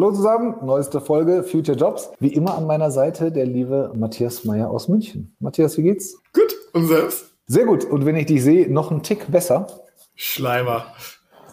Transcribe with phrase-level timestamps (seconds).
[0.00, 2.10] Hallo zusammen, neueste Folge Future Jobs.
[2.20, 5.36] Wie immer an meiner Seite der liebe Matthias Meyer aus München.
[5.40, 6.18] Matthias, wie geht's?
[6.32, 7.34] Gut, und selbst?
[7.46, 7.84] Sehr gut.
[7.84, 9.66] Und wenn ich dich sehe, noch einen Tick besser.
[10.14, 10.86] Schleimer.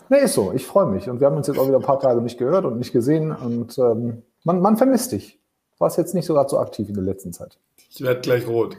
[0.07, 0.53] Nee, ist so.
[0.53, 1.09] Ich freue mich.
[1.09, 3.33] Und wir haben uns jetzt auch wieder ein paar Tage nicht gehört und nicht gesehen.
[3.33, 5.41] Und ähm, man, man vermisst dich.
[5.77, 7.59] Warst jetzt nicht so gerade so aktiv in der letzten Zeit.
[7.89, 8.77] Ich werde gleich rot.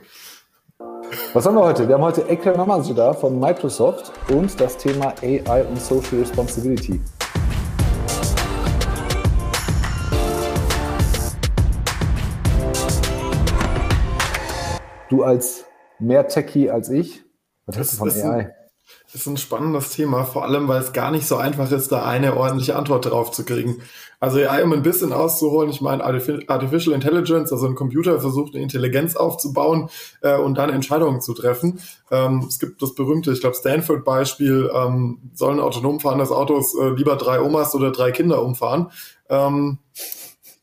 [1.34, 1.86] Was haben wir heute?
[1.86, 2.54] Wir haben heute Ekrem
[2.96, 7.02] da von Microsoft und das Thema AI und Social Responsibility.
[15.08, 15.64] Du als
[15.98, 17.22] mehr Techie als ich,
[17.66, 18.38] was hältst du von AI?
[18.38, 18.52] Ein,
[19.12, 22.36] ist ein spannendes Thema, vor allem, weil es gar nicht so einfach ist, da eine
[22.36, 23.82] ordentliche Antwort drauf zu kriegen.
[24.20, 28.62] Also AI, um ein bisschen auszuholen, ich meine Artificial Intelligence, also ein Computer versucht eine
[28.62, 29.88] Intelligenz aufzubauen
[30.22, 31.80] äh, und dann Entscheidungen zu treffen.
[32.10, 37.16] Ähm, es gibt das berühmte, ich glaube Stanford-Beispiel, ähm, sollen autonom fahrendes Autos äh, lieber
[37.16, 38.90] drei Omas oder drei Kinder umfahren.
[39.30, 39.78] Ähm,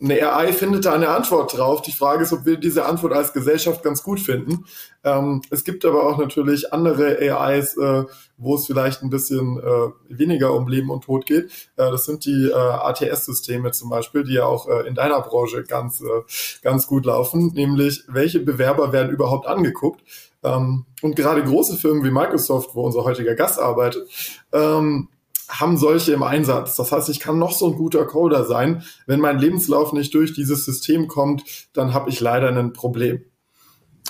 [0.02, 1.81] eine AI findet da eine Antwort drauf.
[1.81, 4.65] Die Frage ist, ob wir diese Antwort als Gesellschaft ganz gut finden.
[5.04, 8.04] Ähm, es gibt aber auch natürlich andere AIs, äh,
[8.38, 11.46] wo es vielleicht ein bisschen äh, weniger um Leben und Tod geht.
[11.77, 15.63] Äh, das sind die äh, ATS-Systeme zum Beispiel, die ja auch äh, in deiner Branche
[15.63, 16.23] ganz, äh,
[16.62, 17.54] ganz gut laufen.
[17.54, 20.01] Nämlich, welche Bewerber werden überhaupt angeguckt?
[20.43, 24.07] Ähm, und gerade große Firmen wie Microsoft, wo unser heutiger Gast arbeitet,
[24.51, 25.07] ähm,
[25.49, 26.76] haben solche im Einsatz.
[26.76, 28.84] Das heißt, ich kann noch so ein guter Coder sein.
[29.05, 31.43] Wenn mein Lebenslauf nicht durch dieses System kommt,
[31.74, 33.21] dann habe ich leider ein Problem.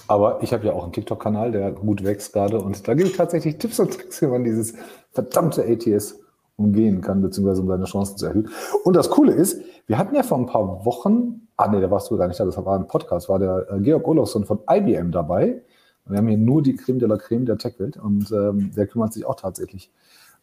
[0.08, 2.59] Aber ich habe ja auch einen TikTok-Kanal, der gut wächst gerade.
[2.59, 4.75] Und da gebe ich tatsächlich Tipps und Tricks, wie man dieses
[5.11, 6.19] verdammte ATS
[6.58, 8.50] umgehen kann, beziehungsweise um seine Chancen zu erhöhen.
[8.83, 12.09] Und das Coole ist, wir hatten ja vor ein paar Wochen, ah nee, da warst
[12.09, 15.11] du gar nicht da, das war ein Podcast, war der äh, Georg Olofsson von IBM
[15.11, 15.61] dabei.
[16.08, 19.13] Wir haben hier nur die Creme de la Creme der Tech-Welt und ähm, der kümmert
[19.13, 19.91] sich auch tatsächlich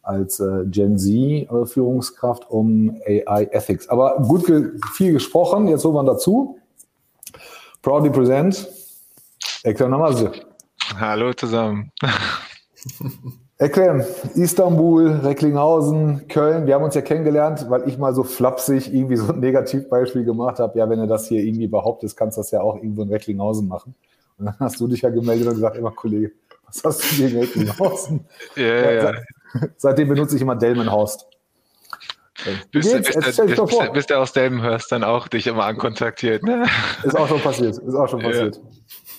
[0.03, 3.89] als äh, Gen Z-Führungskraft äh, um AI Ethics.
[3.89, 6.59] Aber gut, ge viel gesprochen, jetzt holen wir dazu.
[7.81, 8.69] Proudly present,
[9.63, 10.29] Ekrem Namazi.
[10.99, 11.91] Hallo zusammen.
[13.57, 14.03] Ekrem,
[14.35, 19.31] Istanbul, Recklinghausen, Köln, wir haben uns ja kennengelernt, weil ich mal so flapsig irgendwie so
[19.31, 20.77] ein Negativbeispiel gemacht habe.
[20.77, 23.67] Ja, wenn du das hier irgendwie behauptest, kannst du das ja auch irgendwo in Recklinghausen
[23.67, 23.95] machen.
[24.37, 26.31] Und dann hast du dich ja gemeldet und gesagt, immer Kollege,
[26.65, 28.25] was hast du gegen Recklinghausen?
[28.55, 29.11] Ja, ja, ja.
[29.77, 31.27] Seitdem benutze ich immer Delmenhorst.
[32.71, 36.43] Bis, bis, der aus Delmenhorst dann auch dich immer ankontaktiert.
[36.43, 36.65] Ne?
[37.03, 37.77] Ist auch schon passiert.
[37.77, 38.59] Ist auch schon passiert.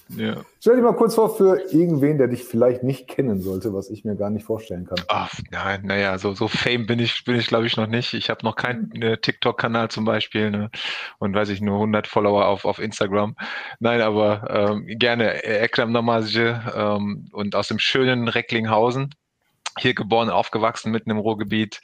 [0.09, 0.27] Ja.
[0.27, 0.45] ja.
[0.61, 4.05] Stell dir mal kurz vor für irgendwen, der dich vielleicht nicht kennen sollte, was ich
[4.05, 4.99] mir gar nicht vorstellen kann.
[5.09, 8.13] Ach, nein, naja, so, so Fame bin ich, bin ich glaube ich noch nicht.
[8.13, 10.71] Ich habe noch keinen ne, TikTok-Kanal zum Beispiel ne?
[11.19, 13.37] und weiß ich nur 100 Follower auf, auf Instagram.
[13.79, 19.15] Nein, aber ähm, gerne Ekrem Namazje ähm, und aus dem schönen Recklinghausen
[19.79, 21.81] hier geboren, aufgewachsen mitten im Ruhrgebiet,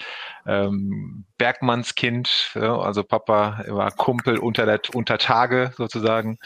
[0.47, 6.39] ähm, Bergmannskind, ja, also Papa war Kumpel unter der unter Tage sozusagen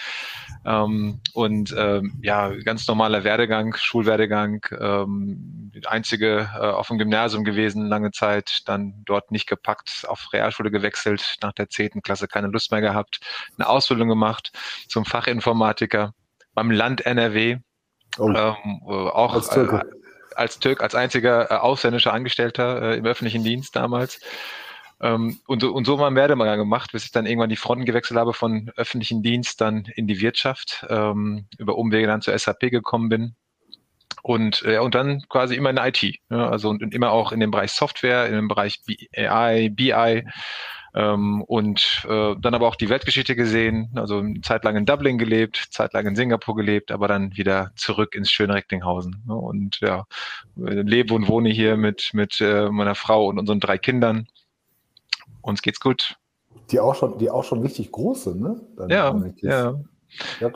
[0.64, 7.86] ähm, und ähm, ja ganz normaler Werdegang, Schulwerdegang, ähm, einzige äh, auf dem Gymnasium gewesen
[7.86, 12.70] lange Zeit, dann dort nicht gepackt, auf Realschule gewechselt, nach der zehnten Klasse keine Lust
[12.70, 13.20] mehr gehabt,
[13.58, 14.52] eine Ausbildung gemacht
[14.88, 16.14] zum Fachinformatiker
[16.54, 17.58] beim Land NRW.
[18.18, 18.28] Oh.
[18.28, 19.82] Ähm, äh, auch als Türke.
[20.36, 24.20] Als Türk, als einziger äh, ausländischer Angestellter äh, im öffentlichen Dienst damals.
[25.00, 28.18] Ähm, und, so, und so mehr mal gemacht, bis ich dann irgendwann die Fronten gewechselt
[28.18, 33.08] habe von öffentlichen Dienst dann in die Wirtschaft, ähm, über Umwege dann zur SAP gekommen
[33.08, 33.34] bin.
[34.22, 36.02] Und, äh, und dann quasi immer in IT.
[36.30, 38.80] Ja, also und, und immer auch in dem Bereich Software, in dem Bereich
[39.14, 40.24] AI, BI
[40.94, 45.18] ähm, und äh, dann aber auch die Weltgeschichte gesehen, also eine Zeit lang in Dublin
[45.18, 49.22] gelebt, Zeit lang in Singapur gelebt, aber dann wieder zurück ins schöne Recklinghausen.
[49.26, 49.34] Ne?
[49.34, 50.06] Und ja,
[50.54, 54.28] lebe und wohne hier mit, mit äh, meiner Frau und unseren drei Kindern.
[55.42, 56.16] Uns geht's gut.
[56.70, 58.60] Die auch schon, die auch schon richtig große, ne?
[58.76, 59.74] Dann ja, ja.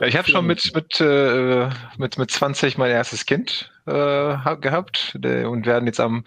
[0.05, 5.65] Ich habe schon mit, mit, äh, mit, mit 20 mein erstes Kind äh, gehabt und
[5.65, 6.23] werden jetzt am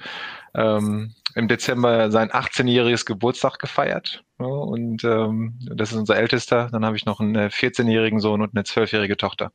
[0.55, 4.25] ähm, im Dezember sein 18-jähriges Geburtstag gefeiert.
[4.39, 6.69] Ja, und ähm, das ist unser ältester.
[6.71, 9.53] Dann habe ich noch einen 14-jährigen Sohn und eine 12-jährige Tochter.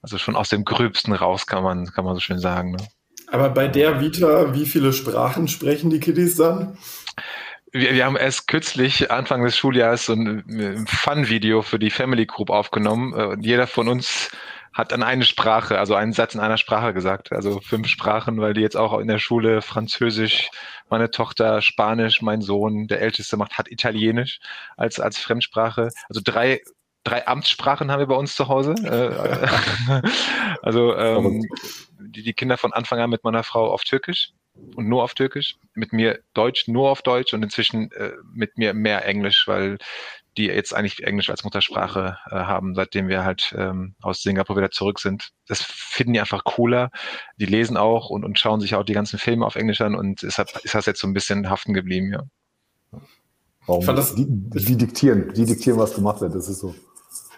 [0.00, 2.72] Also schon aus dem Gröbsten raus, kann man, kann man so schön sagen.
[2.72, 2.88] Ne?
[3.28, 6.76] Aber bei der Vita, wie viele Sprachen sprechen die Kiddies dann?
[7.72, 12.50] Wir, wir haben erst kürzlich, Anfang des Schuljahres, so ein Fun-Video für die Family Group
[12.50, 13.14] aufgenommen.
[13.18, 14.30] Äh, und jeder von uns
[14.74, 17.32] hat dann eine Sprache, also einen Satz in einer Sprache gesagt.
[17.32, 20.50] Also fünf Sprachen, weil die jetzt auch in der Schule Französisch,
[20.88, 24.40] meine Tochter Spanisch, mein Sohn, der Älteste macht, hat Italienisch
[24.76, 25.90] als, als Fremdsprache.
[26.08, 26.60] Also drei,
[27.04, 28.74] drei Amtssprachen haben wir bei uns zu Hause.
[28.82, 30.02] Äh,
[30.62, 31.46] also ähm,
[32.00, 34.32] die, die Kinder von Anfang an mit meiner Frau auf Türkisch.
[34.76, 38.74] Und nur auf Türkisch, mit mir Deutsch nur auf Deutsch und inzwischen äh, mit mir
[38.74, 39.78] mehr Englisch, weil
[40.36, 44.70] die jetzt eigentlich Englisch als Muttersprache äh, haben, seitdem wir halt ähm, aus Singapur wieder
[44.70, 45.30] zurück sind.
[45.46, 46.90] Das finden die einfach cooler.
[47.36, 50.22] Die lesen auch und, und schauen sich auch die ganzen Filme auf Englisch an und
[50.22, 52.22] ist, ist das jetzt so ein bisschen haften geblieben, ja.
[53.66, 53.86] Warum?
[53.86, 56.34] Das, die, die, diktieren, die diktieren, was gemacht wird.
[56.34, 56.74] Das ist so.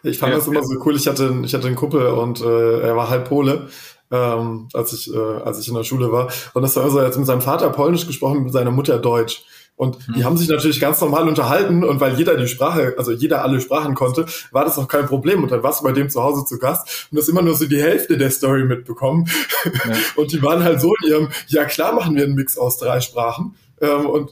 [0.03, 0.63] Ich fand ja, das immer ja.
[0.63, 0.97] so cool.
[0.97, 3.69] Ich hatte, ich hatte einen Kumpel und äh, er war halb Pole,
[4.15, 6.29] ähm, als ich, äh, als ich in der Schule war.
[6.55, 9.45] Und das war so, er hat mit seinem Vater Polnisch gesprochen, mit seiner Mutter Deutsch.
[9.77, 10.25] Und die hm.
[10.25, 13.97] haben sich natürlich ganz normal unterhalten und weil jeder die Sprache, also jeder alle Sprachen
[13.97, 15.43] konnte, war das auch kein Problem.
[15.43, 17.67] Und dann warst du bei dem zu Hause zu Gast und hast immer nur so
[17.67, 19.29] die Hälfte der Story mitbekommen.
[19.65, 19.97] Ja.
[20.17, 23.01] Und die waren halt so in ihrem, ja klar machen wir einen Mix aus drei
[23.01, 23.57] Sprachen.
[23.81, 24.31] Ähm, und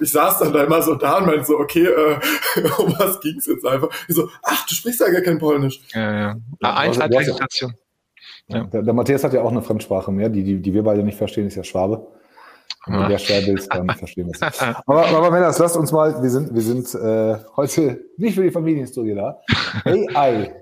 [0.00, 2.18] ich saß dann da immer so da und meinte so, okay, äh,
[2.78, 3.90] um was ging's jetzt einfach?
[4.08, 5.80] Ich so, ach, du sprichst ja gar kein Polnisch.
[5.92, 6.36] Ja, ja.
[6.62, 7.38] ja also,
[8.48, 8.64] ja.
[8.64, 11.18] Der, der, Matthias hat ja auch eine Fremdsprache mehr, die, die, die wir beide nicht
[11.18, 12.06] verstehen, ist ja Schwabe.
[12.86, 14.60] Wenn du der schwer willst, dann verstehen wir es.
[14.86, 18.50] Aber, aber Männers, lasst uns mal, wir sind, wir sind äh, heute nicht für die
[18.50, 19.40] Familienhistorie da.
[19.84, 20.54] AI.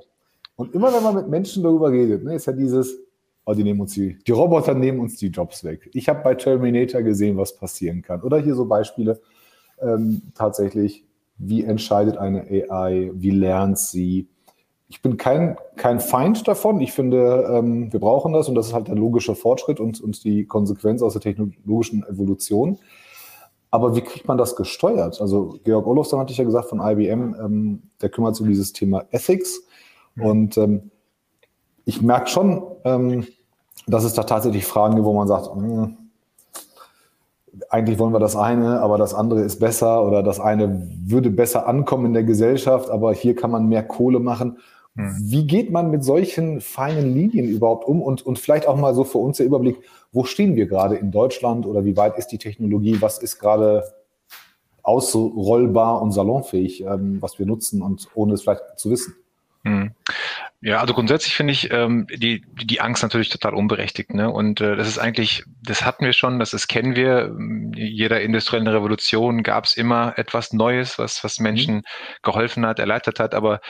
[0.56, 2.96] Und immer wenn man mit Menschen darüber redet, ne, ist ja dieses,
[3.44, 5.90] oh, die nehmen uns die, die Roboter nehmen uns die Jobs weg.
[5.92, 8.22] Ich habe bei Terminator gesehen, was passieren kann.
[8.22, 9.20] Oder hier so Beispiele
[9.80, 11.04] ähm, tatsächlich,
[11.38, 14.28] wie entscheidet eine AI, wie lernt sie.
[14.88, 16.80] Ich bin kein, kein Feind davon.
[16.80, 20.22] Ich finde, ähm, wir brauchen das und das ist halt der logische Fortschritt und, und
[20.22, 22.78] die Konsequenz aus der technologischen Evolution.
[23.70, 25.20] Aber wie kriegt man das gesteuert?
[25.20, 28.72] Also Georg Olofsson hatte ich ja gesagt von IBM, ähm, der kümmert sich um dieses
[28.72, 29.60] Thema Ethics.
[30.14, 30.24] Mhm.
[30.24, 30.90] Und ähm,
[31.84, 33.26] ich merke schon, ähm,
[33.86, 35.96] dass es da tatsächlich Fragen gibt, wo man sagt, mh, hm,
[37.70, 41.66] eigentlich wollen wir das eine, aber das andere ist besser oder das eine würde besser
[41.66, 44.58] ankommen in der Gesellschaft, aber hier kann man mehr Kohle machen.
[44.96, 45.14] Hm.
[45.20, 49.04] Wie geht man mit solchen feinen Linien überhaupt um und, und vielleicht auch mal so
[49.04, 49.76] für uns der Überblick,
[50.12, 53.84] wo stehen wir gerade in Deutschland oder wie weit ist die Technologie, was ist gerade
[54.82, 59.14] ausrollbar und salonfähig, ähm, was wir nutzen und ohne es vielleicht zu wissen?
[59.64, 59.90] Hm.
[60.62, 64.14] Ja, also grundsätzlich finde ich ähm, die, die Angst natürlich total unberechtigt.
[64.14, 64.30] Ne?
[64.30, 67.36] Und äh, das ist eigentlich, das hatten wir schon, das ist, kennen wir.
[67.74, 71.82] Jeder industriellen Revolution gab es immer etwas Neues, was, was Menschen mhm.
[72.22, 73.34] geholfen hat, erleichtert hat.
[73.34, 73.60] Aber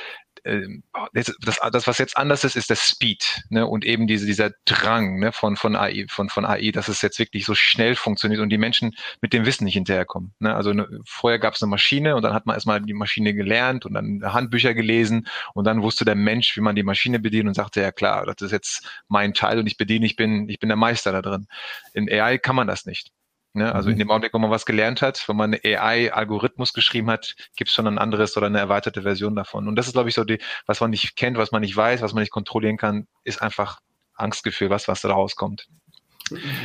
[1.12, 3.66] das, das, was jetzt anders ist, ist der Speed ne?
[3.66, 5.32] und eben diese, dieser Drang ne?
[5.32, 8.58] von, von, AI, von, von AI, dass es jetzt wirklich so schnell funktioniert und die
[8.58, 10.34] Menschen mit dem Wissen nicht hinterherkommen.
[10.38, 10.54] Ne?
[10.54, 13.86] Also ne, vorher gab es eine Maschine und dann hat man erstmal die Maschine gelernt
[13.86, 17.54] und dann Handbücher gelesen und dann wusste der Mensch, wie man die Maschine bedient und
[17.54, 20.68] sagte, ja klar, das ist jetzt mein Teil und ich bediene, ich bin, ich bin
[20.68, 21.46] der Meister da drin.
[21.92, 23.10] In AI kann man das nicht.
[23.56, 23.74] Ne?
[23.74, 23.94] Also mhm.
[23.94, 27.70] in dem Augenblick, wo man was gelernt hat, wenn man eine AI-Algorithmus geschrieben hat, gibt
[27.70, 29.66] es schon ein anderes oder eine erweiterte Version davon.
[29.66, 32.02] Und das ist, glaube ich, so die, was man nicht kennt, was man nicht weiß,
[32.02, 33.80] was man nicht kontrollieren kann, ist einfach
[34.14, 35.68] Angstgefühl, was, was da rauskommt.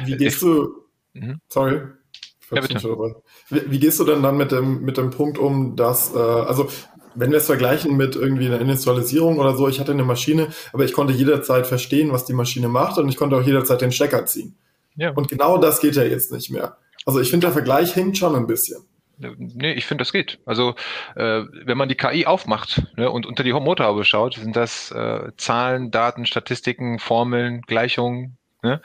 [0.06, 1.40] Wie gehst ich, du, mhm.
[1.48, 1.82] sorry,
[2.54, 2.62] ja.
[3.50, 6.68] Wie, wie, gehst du denn dann mit dem, mit dem Punkt um, dass, äh, also
[7.16, 10.84] wenn wir es vergleichen mit irgendwie einer Initialisierung oder so, ich hatte eine Maschine, aber
[10.84, 14.26] ich konnte jederzeit verstehen, was die Maschine macht und ich konnte auch jederzeit den Stecker
[14.26, 14.58] ziehen.
[14.96, 15.12] Ja.
[15.12, 16.78] Und genau das geht ja jetzt nicht mehr.
[17.06, 18.84] Also ich finde, der Vergleich hinkt schon ein bisschen.
[19.18, 20.40] Nee, ich finde, das geht.
[20.46, 20.76] Also
[21.16, 25.32] äh, wenn man die KI aufmacht ne, und unter die Motorhaube schaut, sind das äh,
[25.38, 28.82] Zahlen, Daten, Statistiken, Formeln, Gleichungen, ne,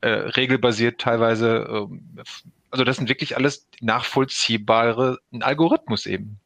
[0.00, 1.88] äh, regelbasiert teilweise.
[1.88, 2.22] Äh,
[2.70, 6.38] also das sind wirklich alles nachvollziehbare Algorithmus eben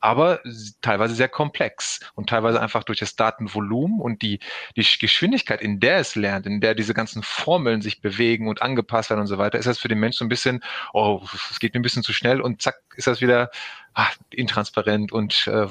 [0.00, 0.40] aber
[0.82, 4.40] teilweise sehr komplex und teilweise einfach durch das Datenvolumen und die,
[4.76, 9.10] die Geschwindigkeit, in der es lernt, in der diese ganzen Formeln sich bewegen und angepasst
[9.10, 10.62] werden und so weiter, ist das für den Menschen so ein bisschen,
[10.92, 11.20] oh,
[11.50, 13.50] es geht mir ein bisschen zu schnell und zack, ist das wieder
[13.94, 15.66] ah, intransparent und äh,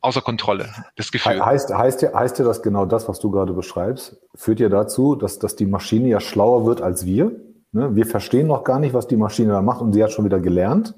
[0.00, 1.44] außer Kontrolle, das Gefühl.
[1.44, 5.14] Heißt, heißt, ja, heißt ja das genau das, was du gerade beschreibst, führt ja dazu,
[5.14, 7.32] dass, dass die Maschine ja schlauer wird als wir.
[7.72, 7.94] Ne?
[7.94, 10.40] Wir verstehen noch gar nicht, was die Maschine da macht und sie hat schon wieder
[10.40, 10.94] gelernt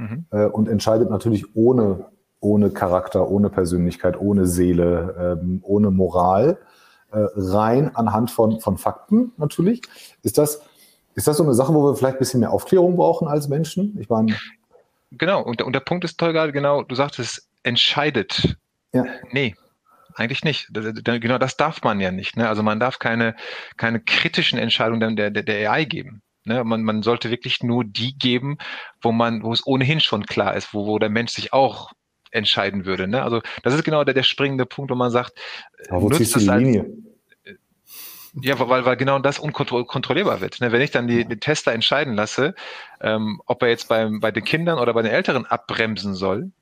[0.00, 0.26] mhm.
[0.30, 2.06] äh, und entscheidet natürlich ohne,
[2.40, 6.58] ohne Charakter, ohne Persönlichkeit, ohne Seele, ähm, ohne Moral,
[7.12, 9.82] äh, rein anhand von, von Fakten natürlich.
[10.22, 10.62] Ist das,
[11.14, 13.96] ist das so eine Sache, wo wir vielleicht ein bisschen mehr Aufklärung brauchen als Menschen?
[14.00, 14.36] Ich meine.
[15.12, 18.56] Genau, und, und der Punkt ist toll gerade, genau, du sagtest, entscheidet.
[18.92, 19.04] Ja.
[19.32, 19.54] Nee,
[20.14, 20.68] eigentlich nicht.
[20.72, 22.36] Genau das darf man ja nicht.
[22.36, 22.48] Ne?
[22.48, 23.34] Also man darf keine,
[23.76, 26.22] keine kritischen Entscheidungen der, der, der AI geben.
[26.44, 28.56] Ne, man, man sollte wirklich nur die geben,
[29.02, 31.92] wo man, wo es ohnehin schon klar ist, wo, wo der Mensch sich auch
[32.30, 33.08] entscheiden würde.
[33.08, 33.22] Ne?
[33.22, 35.32] Also das ist genau der, der springende Punkt, wo man sagt,
[35.90, 36.80] Aber wo ziehst du die Linie?
[36.80, 37.58] Als,
[38.42, 40.60] ja, weil, weil genau das unkontrollierbar wird.
[40.60, 40.72] Ne?
[40.72, 42.54] Wenn ich dann die, die Tester entscheiden lasse,
[43.00, 46.52] ähm, ob er jetzt beim, bei den Kindern oder bei den Älteren abbremsen soll,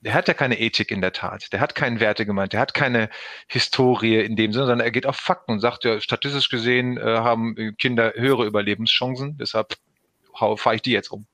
[0.00, 2.74] der hat ja keine Ethik in der Tat, der hat keinen Werte gemeint, der hat
[2.74, 3.08] keine
[3.48, 7.02] Historie in dem Sinne, sondern er geht auf Fakten und sagt ja, statistisch gesehen äh,
[7.02, 9.74] haben Kinder höhere Überlebenschancen, deshalb
[10.34, 11.26] fahre ich die jetzt um.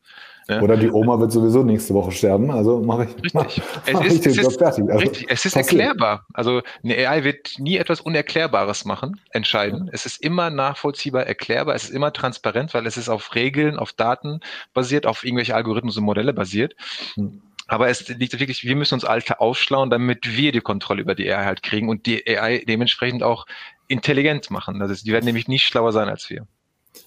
[0.48, 0.60] Ja.
[0.60, 3.34] Oder die Oma wird sowieso nächste Woche sterben, also mache ich, richtig.
[3.34, 3.46] Mach,
[3.86, 4.84] es mach ist, ich den Job fertig.
[4.90, 5.26] Also, richtig.
[5.28, 5.80] Es ist passiert.
[5.80, 6.26] erklärbar.
[6.34, 9.88] Also eine AI wird nie etwas Unerklärbares machen, entscheiden.
[9.92, 13.92] Es ist immer nachvollziehbar, erklärbar, es ist immer transparent, weil es ist auf Regeln, auf
[13.92, 14.40] Daten
[14.74, 16.74] basiert, auf irgendwelche Algorithmen und Modelle basiert.
[17.14, 17.40] Hm.
[17.68, 21.30] Aber es liegt wirklich, wir müssen uns Alte aufschlauen, damit wir die Kontrolle über die
[21.30, 23.46] AI halt kriegen und die AI dementsprechend auch
[23.88, 24.80] intelligent machen.
[24.82, 26.46] Also die werden nämlich nicht schlauer sein als wir.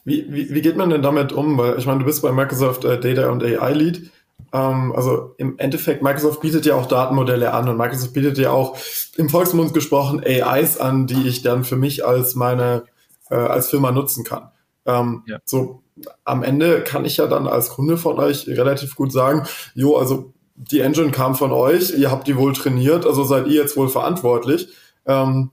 [0.03, 1.57] Wie, wie, wie geht man denn damit um?
[1.57, 4.11] Weil ich meine, du bist bei Microsoft äh, Data und AI Lead.
[4.53, 8.77] Ähm, also im Endeffekt, Microsoft bietet ja auch Datenmodelle an und Microsoft bietet ja auch
[9.17, 12.83] im Volksmund gesprochen AIs an, die ich dann für mich als meine
[13.29, 14.49] äh, als Firma nutzen kann.
[14.85, 15.39] Ähm, ja.
[15.45, 15.81] So
[16.23, 20.33] am Ende kann ich ja dann als Kunde von euch relativ gut sagen, jo, also
[20.55, 23.89] die Engine kam von euch, ihr habt die wohl trainiert, also seid ihr jetzt wohl
[23.89, 24.69] verantwortlich.
[25.05, 25.51] Ähm,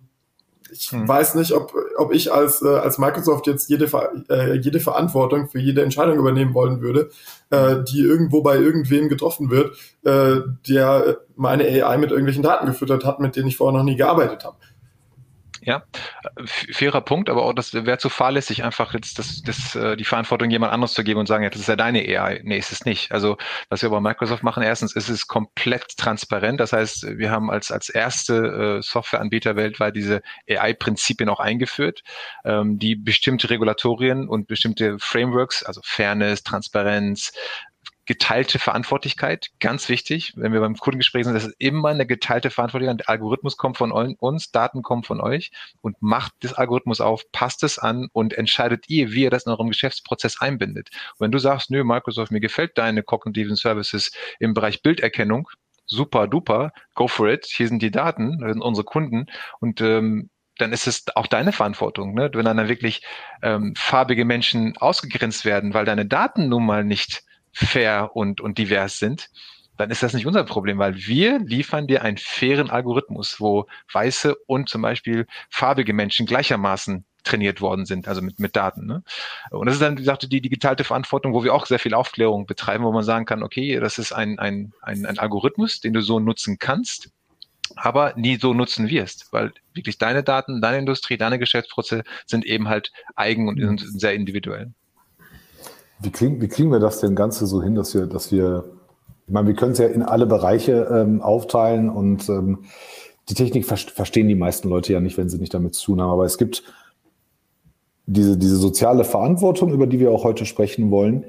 [0.73, 1.07] ich hm.
[1.07, 3.87] weiß nicht, ob, ob ich als, äh, als Microsoft jetzt jede,
[4.31, 7.11] äh, jede Verantwortung für jede Entscheidung übernehmen wollen würde,
[7.51, 13.05] äh, die irgendwo bei irgendwem getroffen wird, äh, der meine AI mit irgendwelchen Daten gefüttert
[13.05, 14.57] hat, mit denen ich vorher noch nie gearbeitet habe.
[15.65, 15.85] Ja,
[16.45, 20.51] fairer Punkt, aber auch das wäre zu fahrlässig, einfach jetzt das, das, äh, die Verantwortung
[20.51, 22.41] jemand anderes zu geben und sagen, ja, das ist ja deine AI.
[22.43, 23.13] Nee, ist es nicht.
[23.13, 23.37] Also
[23.69, 26.59] was wir bei Microsoft machen, erstens ist es komplett transparent.
[26.59, 32.03] Das heißt, wir haben als, als erste äh, Softwareanbieter weltweit diese AI-Prinzipien auch eingeführt,
[32.45, 37.31] ähm, die bestimmte Regulatorien und bestimmte Frameworks, also Fairness, Transparenz,
[38.05, 43.01] geteilte Verantwortlichkeit, ganz wichtig, wenn wir beim Kundengespräch sind, das ist immer eine geteilte Verantwortlichkeit.
[43.01, 47.63] Der Algorithmus kommt von uns, Daten kommen von euch und macht das Algorithmus auf, passt
[47.63, 50.91] es an und entscheidet ihr, wie ihr das in eurem Geschäftsprozess einbindet.
[51.19, 55.49] Und wenn du sagst, nö, Microsoft, mir gefällt deine kognitiven Services im Bereich Bilderkennung,
[55.87, 59.27] super duper, go for it, hier sind die Daten, das sind unsere Kunden
[59.61, 60.29] und ähm,
[60.59, 62.31] dann ist es auch deine Verantwortung, ne?
[62.35, 63.03] wenn dann wirklich
[63.43, 68.99] ähm, farbige Menschen ausgegrenzt werden, weil deine Daten nun mal nicht fair und, und divers
[68.99, 69.31] sind,
[69.77, 74.37] dann ist das nicht unser Problem, weil wir liefern dir einen fairen Algorithmus, wo weiße
[74.47, 78.87] und zum Beispiel farbige Menschen gleichermaßen trainiert worden sind, also mit, mit Daten.
[78.87, 79.03] Ne?
[79.51, 82.47] Und das ist dann, wie gesagt, die digitalte Verantwortung, wo wir auch sehr viel Aufklärung
[82.47, 86.01] betreiben, wo man sagen kann, okay, das ist ein, ein, ein, ein Algorithmus, den du
[86.01, 87.11] so nutzen kannst,
[87.77, 92.69] aber nie so nutzen wirst, weil wirklich deine Daten, deine Industrie, deine Geschäftsprozesse sind eben
[92.69, 94.73] halt eigen und sind sehr individuell.
[96.03, 98.65] Wie kriegen, wie kriegen wir das denn Ganze so hin, dass wir, dass wir,
[99.27, 102.65] ich meine, wir können es ja in alle Bereiche ähm, aufteilen und ähm,
[103.29, 106.01] die Technik ver verstehen die meisten Leute ja nicht, wenn sie nicht damit zu tun
[106.01, 106.11] haben.
[106.11, 106.65] Aber es gibt
[108.07, 111.25] diese, diese soziale Verantwortung, über die wir auch heute sprechen wollen.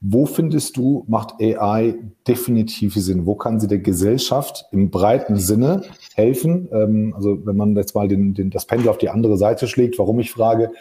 [0.00, 1.94] Wo findest du, macht AI
[2.26, 3.24] definitiv Sinn?
[3.24, 5.82] Wo kann sie der Gesellschaft im breiten Sinne
[6.14, 6.68] helfen?
[6.72, 9.98] Ähm, also wenn man jetzt mal den, den, das Pendel auf die andere Seite schlägt,
[9.98, 10.72] warum ich frage,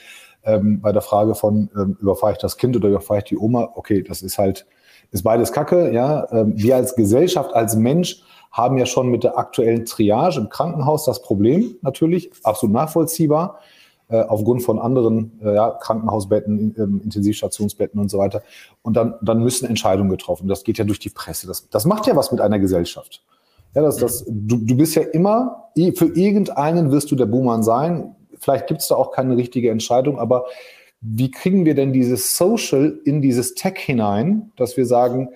[0.44, 3.70] ähm, bei der Frage von, ähm, überfahre ich das Kind oder überfahre ich die Oma?
[3.76, 4.66] Okay, das ist halt,
[5.12, 6.28] ist beides Kacke, ja.
[6.32, 11.06] Ähm, wir als Gesellschaft, als Mensch haben ja schon mit der aktuellen Triage im Krankenhaus
[11.06, 13.60] das Problem, natürlich, absolut nachvollziehbar,
[14.10, 18.44] äh, aufgrund von anderen äh, ja, Krankenhausbetten, äh, Intensivstationsbetten und so weiter.
[18.82, 20.50] Und dann, dann müssen Entscheidungen getroffen.
[20.50, 21.48] Das geht ja durch die Presse.
[21.48, 23.24] Das, das macht ja was mit einer Gesellschaft.
[23.74, 28.16] Ja, das, das, du, du bist ja immer, für irgendeinen wirst du der Buhmann sein,
[28.42, 30.46] vielleicht gibt es da auch keine richtige Entscheidung, aber
[31.00, 35.30] wie kriegen wir denn dieses Social in dieses Tech hinein, dass wir sagen,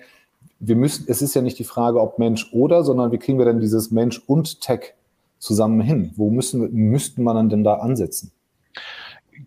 [0.58, 3.44] wir müssen, es ist ja nicht die Frage, ob Mensch oder, sondern wie kriegen wir
[3.44, 4.94] denn dieses Mensch und Tech
[5.38, 6.12] zusammen hin?
[6.16, 8.32] Wo müssen, müssten man denn da ansetzen?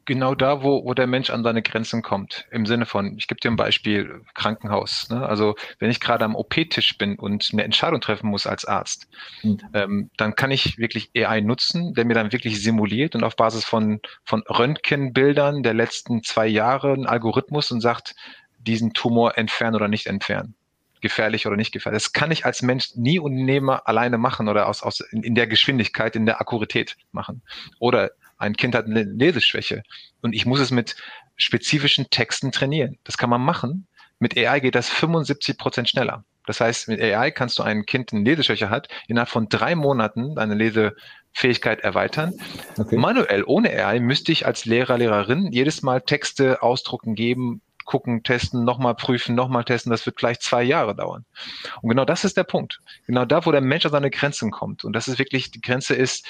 [0.05, 2.45] Genau da, wo, wo der Mensch an seine Grenzen kommt.
[2.51, 5.09] Im Sinne von, ich gebe dir ein Beispiel, Krankenhaus.
[5.09, 5.25] Ne?
[5.25, 9.07] Also wenn ich gerade am OP-Tisch bin und eine Entscheidung treffen muss als Arzt,
[9.43, 9.59] mhm.
[9.73, 13.65] ähm, dann kann ich wirklich AI nutzen, der mir dann wirklich simuliert und auf Basis
[13.65, 18.15] von, von Röntgenbildern der letzten zwei Jahre einen Algorithmus und sagt,
[18.59, 20.55] diesen Tumor entfernen oder nicht entfernen
[21.01, 22.03] gefährlich oder nicht gefährlich.
[22.03, 25.35] Das kann ich als Mensch nie und nimmer alleine machen oder aus, aus in, in
[25.35, 27.41] der Geschwindigkeit, in der Akkuratität machen.
[27.79, 29.83] Oder ein Kind hat eine Leseschwäche
[30.21, 30.95] und ich muss es mit
[31.35, 32.97] spezifischen Texten trainieren.
[33.03, 33.87] Das kann man machen.
[34.17, 36.25] Mit AI geht das 75 Prozent schneller.
[36.45, 40.35] Das heißt, mit AI kannst du ein Kind, eine Leseschwäche hat, innerhalb von drei Monaten
[40.35, 42.33] deine Lesefähigkeit erweitern.
[42.77, 42.97] Okay.
[42.97, 48.65] Manuell, ohne AI, müsste ich als Lehrer, Lehrerin jedes Mal Texte ausdrucken, geben, gucken, testen,
[48.65, 49.91] nochmal prüfen, nochmal testen.
[49.91, 51.25] Das wird gleich zwei Jahre dauern.
[51.81, 52.79] Und genau das ist der Punkt.
[53.07, 54.83] Genau da, wo der Mensch an seine Grenzen kommt.
[54.83, 56.25] Und das ist wirklich, die Grenze ist,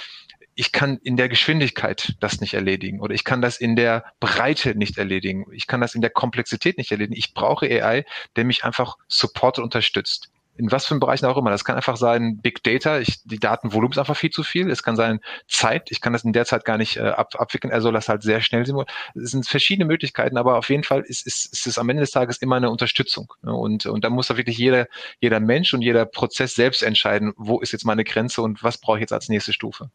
[0.60, 4.76] ich kann in der Geschwindigkeit das nicht erledigen oder ich kann das in der Breite
[4.76, 5.46] nicht erledigen.
[5.54, 7.18] Ich kann das in der Komplexität nicht erledigen.
[7.18, 8.04] Ich brauche AI,
[8.36, 10.28] der mich einfach supportet, unterstützt.
[10.58, 11.52] in was für einem Bereichen auch immer.
[11.52, 14.70] Das kann einfach sein Big Data, ich, die Datenvolumen ist einfach viel zu viel.
[14.70, 17.72] Es kann sein Zeit, ich kann das in der Zeit gar nicht äh, ab, abwickeln,
[17.72, 18.94] er soll das halt sehr schnell simulieren.
[19.16, 22.12] Es sind verschiedene Möglichkeiten, aber auf jeden Fall ist, ist, ist es am Ende des
[22.12, 23.34] Tages immer eine Unterstützung.
[23.44, 23.54] Ne?
[23.54, 24.88] Und, und da muss da wirklich jeder,
[25.22, 28.98] jeder Mensch und jeder Prozess selbst entscheiden, wo ist jetzt meine Grenze und was brauche
[28.98, 29.90] ich jetzt als nächste Stufe.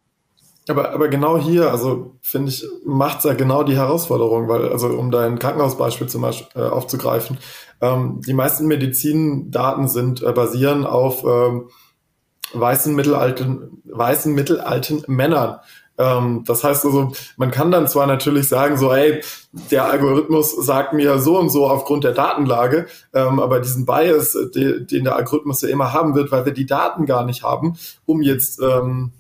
[0.69, 4.89] Aber, aber genau hier, also finde ich, macht es ja genau die Herausforderung, weil, also
[4.89, 7.39] um dein Krankenhausbeispiel zum Beispiel äh, aufzugreifen,
[7.83, 11.69] ähm, die meisten Medizindaten sind äh, basieren auf ähm,
[12.55, 15.59] weißen mittelalten, weißen mittelalten Männern.
[15.99, 19.21] Ähm, das heißt also, man kann dann zwar natürlich sagen, so, ey,
[19.71, 24.85] der Algorithmus sagt mir so und so aufgrund der Datenlage, ähm, aber diesen Bias, de,
[24.85, 28.23] den der Algorithmus ja immer haben wird, weil wir die Daten gar nicht haben, um
[28.23, 29.13] jetzt ähm,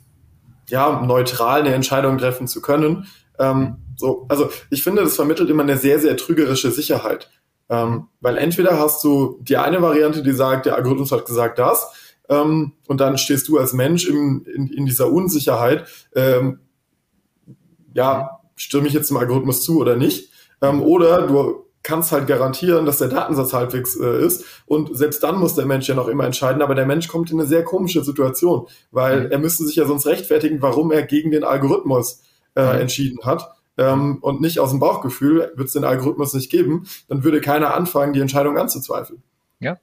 [0.69, 3.07] ja, neutral eine Entscheidung treffen zu können.
[3.39, 7.31] Ähm, so, also ich finde, das vermittelt immer eine sehr, sehr trügerische Sicherheit.
[7.69, 11.93] Ähm, weil entweder hast du die eine Variante, die sagt, der Algorithmus hat gesagt das,
[12.29, 16.61] ähm, und dann stehst du als Mensch im, in, in dieser Unsicherheit, ähm,
[17.95, 20.31] ja, stimme ich jetzt dem Algorithmus zu oder nicht?
[20.63, 24.45] Ähm, oder du kannst halt garantieren, dass der Datensatz halbwegs äh, ist.
[24.67, 26.63] Und selbst dann muss der Mensch ja noch immer entscheiden.
[26.63, 29.33] Aber der Mensch kommt in eine sehr komische Situation, weil mhm.
[29.33, 32.23] er müsste sich ja sonst rechtfertigen, warum er gegen den Algorithmus
[32.57, 32.81] äh, mhm.
[32.81, 33.55] entschieden hat.
[33.77, 37.75] Ähm, und nicht aus dem Bauchgefühl, wird es den Algorithmus nicht geben, dann würde keiner
[37.75, 39.23] anfangen, die Entscheidung anzuzweifeln.
[39.61, 39.77] Ja.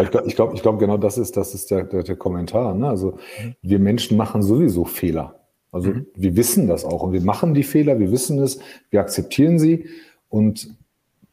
[0.00, 2.74] Ich glaube, ich glaube, ich glaub, genau das ist, das ist der, der, der Kommentar.
[2.74, 2.88] Ne?
[2.88, 3.54] Also mhm.
[3.60, 5.40] wir Menschen machen sowieso Fehler.
[5.72, 6.06] Also mhm.
[6.14, 8.60] wir wissen das auch und wir machen die Fehler, wir wissen es,
[8.90, 9.88] wir akzeptieren sie
[10.28, 10.68] und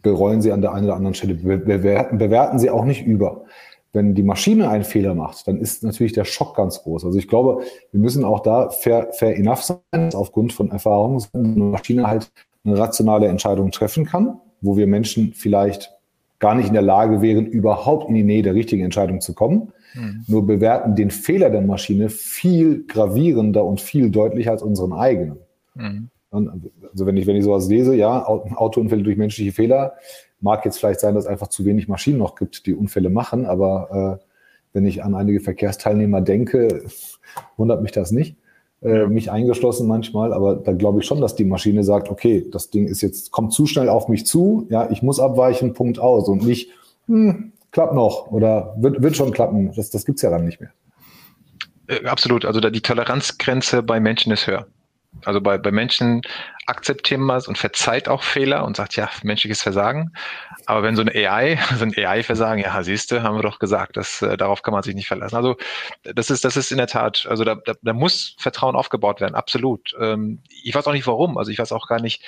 [0.01, 3.43] bereuen sie an der einen oder anderen Stelle, bewerten, bewerten sie auch nicht über.
[3.93, 7.05] Wenn die Maschine einen Fehler macht, dann ist natürlich der Schock ganz groß.
[7.05, 11.33] Also ich glaube, wir müssen auch da fair, fair enough sein, aufgrund von Erfahrungen, dass
[11.33, 12.31] eine Maschine halt
[12.63, 15.91] eine rationale Entscheidung treffen kann, wo wir Menschen vielleicht
[16.39, 19.73] gar nicht in der Lage wären, überhaupt in die Nähe der richtigen Entscheidung zu kommen.
[19.93, 20.23] Mhm.
[20.27, 25.37] Nur bewerten den Fehler der Maschine viel gravierender und viel deutlicher als unseren eigenen.
[25.75, 26.09] Mhm.
[26.31, 29.93] Also wenn ich, wenn ich sowas lese, ja, Autounfälle durch menschliche Fehler,
[30.39, 33.45] mag jetzt vielleicht sein, dass es einfach zu wenig Maschinen noch gibt, die Unfälle machen,
[33.45, 34.25] aber äh,
[34.73, 36.85] wenn ich an einige Verkehrsteilnehmer denke,
[37.57, 38.37] wundert mich das nicht.
[38.81, 42.71] Äh, mich eingeschlossen manchmal, aber da glaube ich schon, dass die Maschine sagt, okay, das
[42.71, 46.27] Ding ist jetzt, kommt zu schnell auf mich zu, ja, ich muss abweichen, Punkt aus
[46.27, 46.71] und nicht,
[47.05, 49.71] hm, klappt noch oder wird, wird schon klappen.
[49.75, 50.71] Das, das gibt's ja dann nicht mehr.
[51.87, 54.65] Äh, absolut, also da die Toleranzgrenze bei Menschen ist höher.
[55.25, 56.21] Also bei, bei Menschen
[56.65, 60.13] akzeptieren wir es und verzeiht auch Fehler und sagt, ja, menschliches Versagen.
[60.65, 63.97] Aber wenn so eine AI, so ein AI-Versagen, ja, siehst du, haben wir doch gesagt,
[63.97, 65.35] dass, äh, darauf kann man sich nicht verlassen.
[65.35, 65.57] Also
[66.03, 69.35] das ist, das ist in der Tat, also da, da, da muss Vertrauen aufgebaut werden,
[69.35, 69.93] absolut.
[69.99, 72.23] Ähm, ich weiß auch nicht warum, also ich weiß auch gar nicht,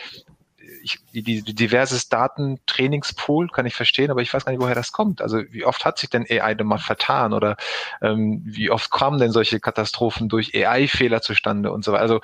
[0.84, 4.92] ich, die, die diverses Datentrainingspool kann ich verstehen, aber ich weiß gar nicht, woher das
[4.92, 5.22] kommt.
[5.22, 7.56] Also wie oft hat sich denn AI denn mal vertan oder
[8.02, 12.02] ähm, wie oft kamen denn solche Katastrophen durch AI-Fehler zustande und so weiter.
[12.02, 12.22] Also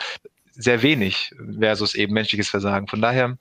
[0.60, 2.88] sehr wenig versus eben menschliches Versagen.
[2.88, 3.38] Von daher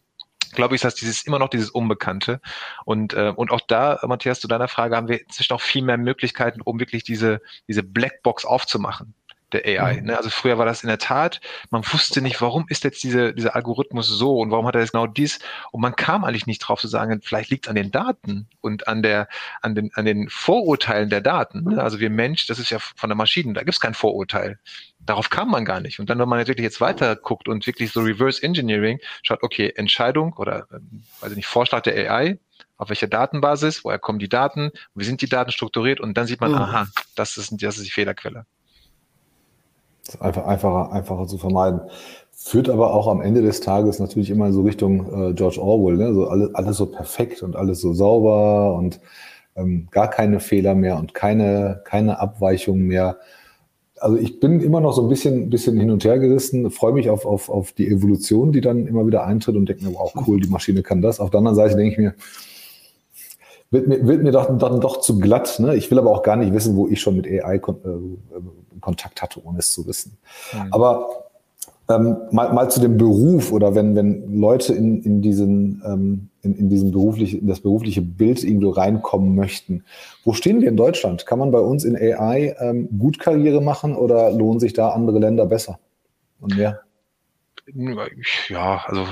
[0.53, 2.41] glaube ich, dass dieses immer noch dieses Unbekannte
[2.85, 5.99] und äh, und auch da, Matthias, zu deiner Frage haben wir inzwischen auch viel mehr
[5.99, 9.15] Möglichkeiten, um wirklich diese diese Blackbox aufzumachen
[9.53, 10.01] der AI.
[10.01, 10.07] Mhm.
[10.07, 10.17] Ne?
[10.17, 13.55] Also früher war das in der Tat, man wusste nicht, warum ist jetzt diese, dieser
[13.57, 15.39] Algorithmus so und warum hat er jetzt genau dies
[15.73, 18.89] und man kam eigentlich nicht drauf zu sagen, vielleicht liegt es an den Daten und
[18.89, 19.29] an der,
[19.63, 21.65] an den, an den Vorurteilen der Daten.
[21.65, 21.83] Ne?
[21.83, 24.59] Also wir Mensch, das ist ja von der Maschine, da gibt es kein Vorurteil.
[25.09, 26.01] Darauf kam man gar nicht.
[26.01, 29.73] Und dann, wenn man natürlich jetzt weiter guckt und wirklich so Reverse Engineering schaut, okay,
[29.75, 32.39] Entscheidung oder, ähm, weiß ich nicht, Vorschlag der AI,
[32.77, 36.43] auf welcher Datenbasis, woher kommen die Daten, wie sind die Daten strukturiert und dann sieht
[36.43, 36.59] man, mhm.
[36.59, 38.45] aha, das ist, das ist die Fehlerquelle.
[40.21, 41.81] Einfach, einfacher, einfacher zu vermeiden.
[42.31, 46.13] Führt aber auch am Ende des Tages natürlich immer so Richtung äh, George Orwell, ne?
[46.13, 49.01] so alles, alles so perfekt und alles so sauber und
[49.57, 53.17] ähm, gar keine Fehler mehr und keine, keine Abweichungen mehr.
[54.01, 57.11] Also ich bin immer noch so ein bisschen, bisschen hin und her gerissen, freue mich
[57.11, 60.41] auf, auf, auf die Evolution, die dann immer wieder eintritt und denke mir, wow, cool,
[60.41, 61.21] die Maschine kann das.
[61.21, 62.15] Auf der anderen Seite denke ich mir,
[63.71, 65.59] wird mir, wird mir doch, dann doch zu glatt.
[65.61, 65.77] Ne?
[65.77, 69.21] Ich will aber auch gar nicht wissen, wo ich schon mit AI kon äh, Kontakt
[69.23, 70.19] hatte, ohne es zu wissen.
[70.53, 70.73] Mhm.
[70.73, 71.28] Aber
[71.91, 76.55] ähm, mal, mal zu dem Beruf oder wenn, wenn Leute in, in diesen, ähm, in,
[76.55, 79.85] in diesen berufliche, in das berufliche Bild irgendwo reinkommen möchten.
[80.25, 81.25] Wo stehen wir in Deutschland?
[81.27, 85.19] Kann man bei uns in AI ähm, gut Karriere machen oder lohnen sich da andere
[85.19, 85.79] Länder besser
[86.41, 86.81] und mehr?
[88.49, 89.07] Ja, also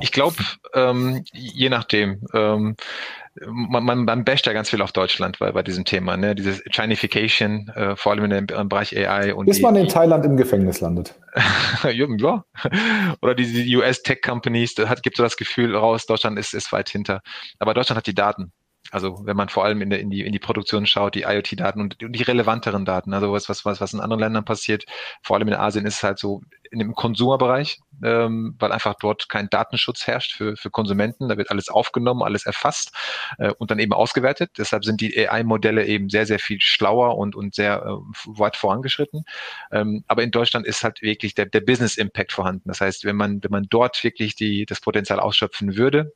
[0.00, 0.36] ich glaube,
[0.74, 2.20] ähm, je nachdem.
[3.46, 6.34] Man, man, man basht ja ganz viel auf Deutschland bei, bei diesem Thema, ne?
[6.34, 9.34] Dieses Chinification, äh, vor allem in dem, im Bereich AI.
[9.34, 11.14] Und Bis man in Thailand im Gefängnis landet.
[12.18, 12.44] ja.
[13.22, 17.22] Oder diese US-Tech-Companies, da hat, gibt so das Gefühl raus, Deutschland ist, ist weit hinter.
[17.58, 18.52] Aber Deutschland hat die Daten.
[18.90, 21.80] Also wenn man vor allem in, der, in, die, in die Produktion schaut, die IoT-Daten
[21.80, 24.84] und die relevanteren Daten, also was, was, was, was in anderen Ländern passiert,
[25.22, 26.42] vor allem in Asien ist es halt so
[26.72, 31.28] in dem Konsumerbereich, ähm, weil einfach dort kein Datenschutz herrscht für, für Konsumenten.
[31.28, 32.92] Da wird alles aufgenommen, alles erfasst
[33.38, 34.52] äh, und dann eben ausgewertet.
[34.56, 39.24] Deshalb sind die AI-Modelle eben sehr, sehr viel schlauer und, und sehr äh, weit vorangeschritten.
[39.70, 42.68] Ähm, aber in Deutschland ist halt wirklich der, der Business-Impact vorhanden.
[42.68, 46.14] Das heißt, wenn man, wenn man dort wirklich die, das Potenzial ausschöpfen würde,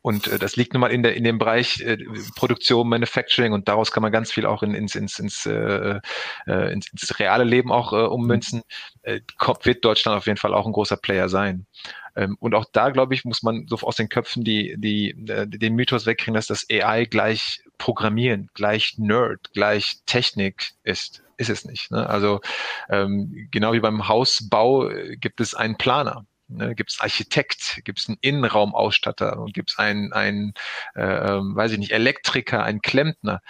[0.00, 1.98] und äh, das liegt nun mal in, der, in dem Bereich äh,
[2.36, 6.00] Produktion, Manufacturing und daraus kann man ganz viel auch in, ins, ins, ins, äh,
[6.46, 8.62] äh ins, ins reale Leben auch äh, ummünzen.
[9.02, 9.20] Äh,
[9.62, 11.66] wird Deutschland auf jeden Fall auch ein großer Player sein.
[12.14, 15.46] Ähm, und auch da, glaube ich, muss man so aus den Köpfen die, die, äh,
[15.46, 21.22] den Mythos wegkriegen, dass das AI gleich Programmieren, gleich Nerd, gleich Technik ist.
[21.38, 21.90] Ist es nicht.
[21.90, 22.08] Ne?
[22.08, 22.40] Also
[22.88, 26.26] ähm, genau wie beim Hausbau äh, gibt es einen Planer.
[26.54, 30.54] Ne, gibt es Architekt, gibt es einen Innenraumausstatter und gibt es einen, einen
[30.94, 33.40] äh, ähm, weiß ich nicht, Elektriker, einen Klempner.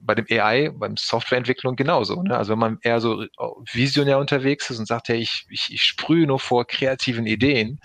[0.00, 2.22] Bei dem AI, beim Softwareentwicklung genauso.
[2.22, 2.36] Ne?
[2.36, 3.24] Also wenn man eher so
[3.72, 7.80] visionär unterwegs ist und sagt, ja, ich, ich, ich sprühe nur vor kreativen Ideen,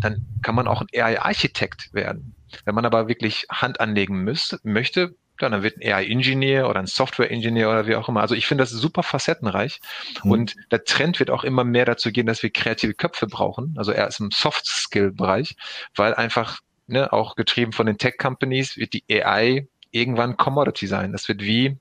[0.00, 2.34] dann kann man auch ein AI-Architekt werden.
[2.64, 6.86] Wenn man aber wirklich Hand anlegen müsste, möchte, ja, dann wird ein AI-Ingenieur oder ein
[6.86, 8.20] Software-Ingenieur oder wie auch immer.
[8.20, 9.80] Also ich finde das super facettenreich.
[10.22, 10.30] Mhm.
[10.30, 13.74] Und der Trend wird auch immer mehr dazu gehen, dass wir kreative Köpfe brauchen.
[13.76, 15.56] Also er ist im Soft-Skill-Bereich,
[15.94, 21.12] weil einfach, ne, auch getrieben von den Tech-Companies wird die AI irgendwann Commodity sein.
[21.12, 21.76] Das wird wie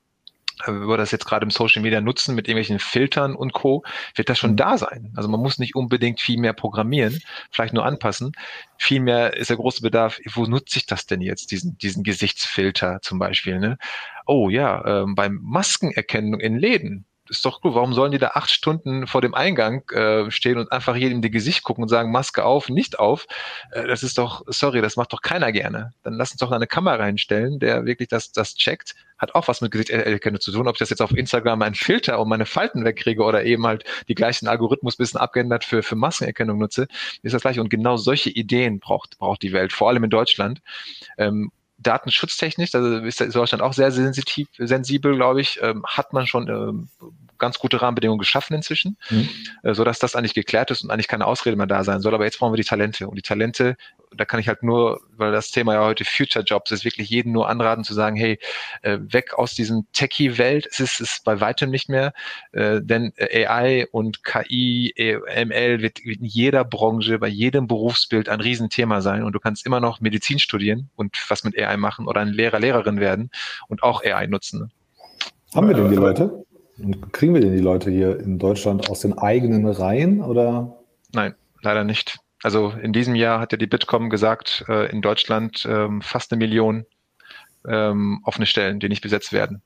[0.65, 3.83] wenn wir das jetzt gerade im Social Media nutzen mit irgendwelchen Filtern und Co.,
[4.15, 4.57] wird das schon mhm.
[4.57, 5.13] da sein.
[5.15, 7.19] Also man muss nicht unbedingt viel mehr programmieren,
[7.51, 8.33] vielleicht nur anpassen.
[8.77, 13.19] Vielmehr ist der große Bedarf, wo nutze ich das denn jetzt, diesen, diesen Gesichtsfilter zum
[13.19, 13.59] Beispiel?
[13.59, 13.77] Ne?
[14.25, 17.75] Oh ja, ähm, beim Maskenerkennung in Läden, ist doch gut.
[17.75, 21.31] Warum sollen die da acht Stunden vor dem Eingang äh, stehen und einfach jedem die
[21.31, 23.27] Gesicht gucken und sagen, Maske auf, nicht auf?
[23.71, 25.91] Äh, das ist doch, sorry, das macht doch keiner gerne.
[26.03, 28.95] Dann lass uns doch eine Kamera reinstellen, der wirklich das, das checkt.
[29.19, 30.67] Hat auch was mit Gesichtserkennung zu tun.
[30.67, 33.83] Ob ich das jetzt auf Instagram einen Filter und meine Falten wegkriege oder eben halt
[34.07, 36.87] die gleichen Algorithmus bisschen abgeändert für, für Maskenerkennung nutze,
[37.21, 37.61] ist das gleiche.
[37.61, 40.61] Und genau solche Ideen braucht, braucht die Welt, vor allem in Deutschland.
[41.17, 46.47] Ähm, datenschutztechnisch, also ist Deutschland auch sehr sensitiv, sensibel, glaube ich, ähm, hat man schon
[46.49, 46.89] ähm,
[47.39, 49.29] ganz gute Rahmenbedingungen geschaffen inzwischen, mhm.
[49.63, 52.13] äh, so dass das eigentlich geklärt ist und eigentlich keine Ausrede mehr da sein soll.
[52.13, 53.75] Aber jetzt brauchen wir die Talente und die Talente
[54.15, 57.31] da kann ich halt nur, weil das Thema ja heute Future Jobs ist, wirklich jeden
[57.31, 58.39] nur anraten zu sagen, hey,
[58.81, 60.67] äh, weg aus diesem Techie-Welt.
[60.69, 62.13] Es ist es bei weitem nicht mehr,
[62.51, 69.01] äh, denn AI und KI, ML wird in jeder Branche, bei jedem Berufsbild ein Riesenthema
[69.01, 72.29] sein und du kannst immer noch Medizin studieren und was mit AI machen oder ein
[72.29, 73.29] Lehrer, Lehrerin werden
[73.67, 74.61] und auch AI nutzen.
[74.61, 74.69] Ne?
[75.53, 76.45] Haben wir denn die Leute?
[76.81, 80.77] Und kriegen wir denn die Leute hier in Deutschland aus den eigenen Reihen oder?
[81.13, 82.19] Nein, leider nicht.
[82.41, 86.39] Also in diesem Jahr hat ja die Bitkom gesagt, äh, in Deutschland ähm, fast eine
[86.39, 86.85] Million
[87.67, 89.61] ähm, offene Stellen, die nicht besetzt werden.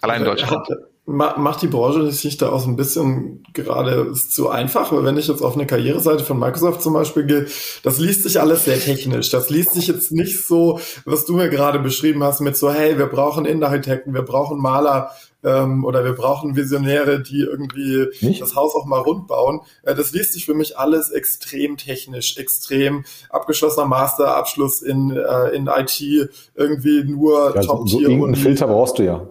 [0.00, 0.68] Allein in Deutschland.
[0.68, 5.16] Hat, macht die Branche sich da auch so ein bisschen gerade zu einfach, weil wenn
[5.16, 7.46] ich jetzt auf eine Karriereseite von Microsoft zum Beispiel gehe,
[7.82, 9.30] das liest sich alles sehr technisch.
[9.30, 12.96] Das liest sich jetzt nicht so, was du mir gerade beschrieben hast, mit so, hey,
[12.96, 15.10] wir brauchen Innenarchitekten, wir brauchen Maler,
[15.44, 18.40] ähm, oder wir brauchen Visionäre, die irgendwie Nicht?
[18.40, 19.60] das Haus auch mal rund bauen.
[19.82, 25.66] Äh, das liest sich für mich alles extrem technisch, extrem abgeschlossener Masterabschluss in, äh, in
[25.66, 27.90] IT, irgendwie nur ja, Top-Tier.
[27.90, 29.26] So, so irgendeinen Filter brauchst du ja.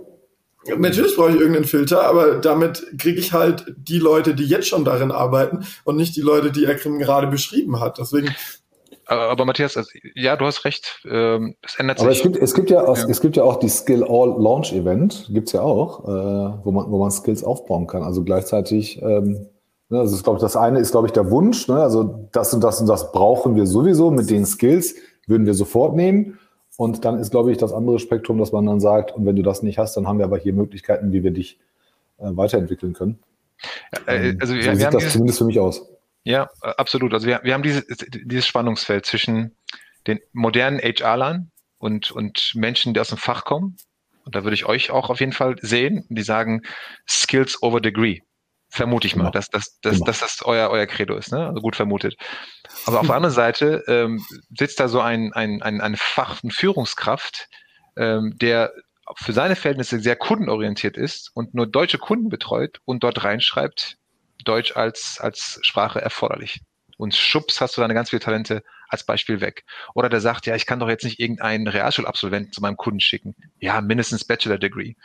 [0.77, 4.83] Natürlich brauche ich irgendeinen Filter, aber damit kriege ich halt die Leute, die jetzt schon
[4.83, 7.97] darin arbeiten und nicht die Leute, die er gerade beschrieben hat.
[7.97, 8.35] Deswegen
[9.09, 11.01] aber Matthias, also, ja, du hast recht.
[11.09, 12.21] Ähm, es ändert aber sich.
[12.21, 13.07] Aber es gibt, es gibt ja, auch, ja.
[13.07, 16.91] es gibt ja auch die Skill All Launch Event, gibt's ja auch, äh, wo man,
[16.91, 18.03] wo man Skills aufbauen kann.
[18.03, 19.47] Also gleichzeitig, ähm,
[19.89, 21.67] ne, also ist, glaube ich, das eine ist, glaube ich, der Wunsch.
[21.67, 21.81] Ne?
[21.81, 24.95] Also das und das und das brauchen wir sowieso mit den Skills
[25.29, 26.39] würden wir sofort nehmen.
[26.77, 29.43] Und dann ist, glaube ich, das andere Spektrum, dass man dann sagt, und wenn du
[29.43, 31.59] das nicht hast, dann haben wir aber hier Möglichkeiten, wie wir dich
[32.17, 33.19] äh, weiterentwickeln können.
[33.91, 35.85] Ja, äh, also ähm, so wir, sieht wir das zumindest für mich aus.
[36.23, 37.13] Ja, äh, absolut.
[37.13, 37.85] Also wir, wir haben diese,
[38.23, 39.55] dieses Spannungsfeld zwischen
[40.07, 43.77] den modernen HR-Lern und, und Menschen, die aus dem Fach kommen.
[44.25, 46.61] Und da würde ich euch auch auf jeden Fall sehen, die sagen
[47.07, 48.19] Skills over Degree.
[48.71, 49.31] Vermute ich mal, genau.
[49.31, 50.05] dass, dass, dass, genau.
[50.05, 51.47] dass das euer, euer Credo ist, ne?
[51.47, 52.15] Also gut vermutet.
[52.85, 54.23] Aber auf der anderen Seite ähm,
[54.55, 57.49] sitzt da so ein, ein, ein, ein Fach, eine Führungskraft,
[57.97, 58.71] ähm, der
[59.15, 63.97] für seine Verhältnisse sehr kundenorientiert ist und nur deutsche Kunden betreut und dort reinschreibt,
[64.45, 66.61] Deutsch als, als Sprache erforderlich.
[66.97, 69.63] Und schubs hast du deine ganz viele Talente als Beispiel weg.
[69.93, 73.35] Oder der sagt, ja, ich kann doch jetzt nicht irgendeinen Realschulabsolventen zu meinem Kunden schicken.
[73.59, 74.95] Ja, mindestens Bachelor Degree.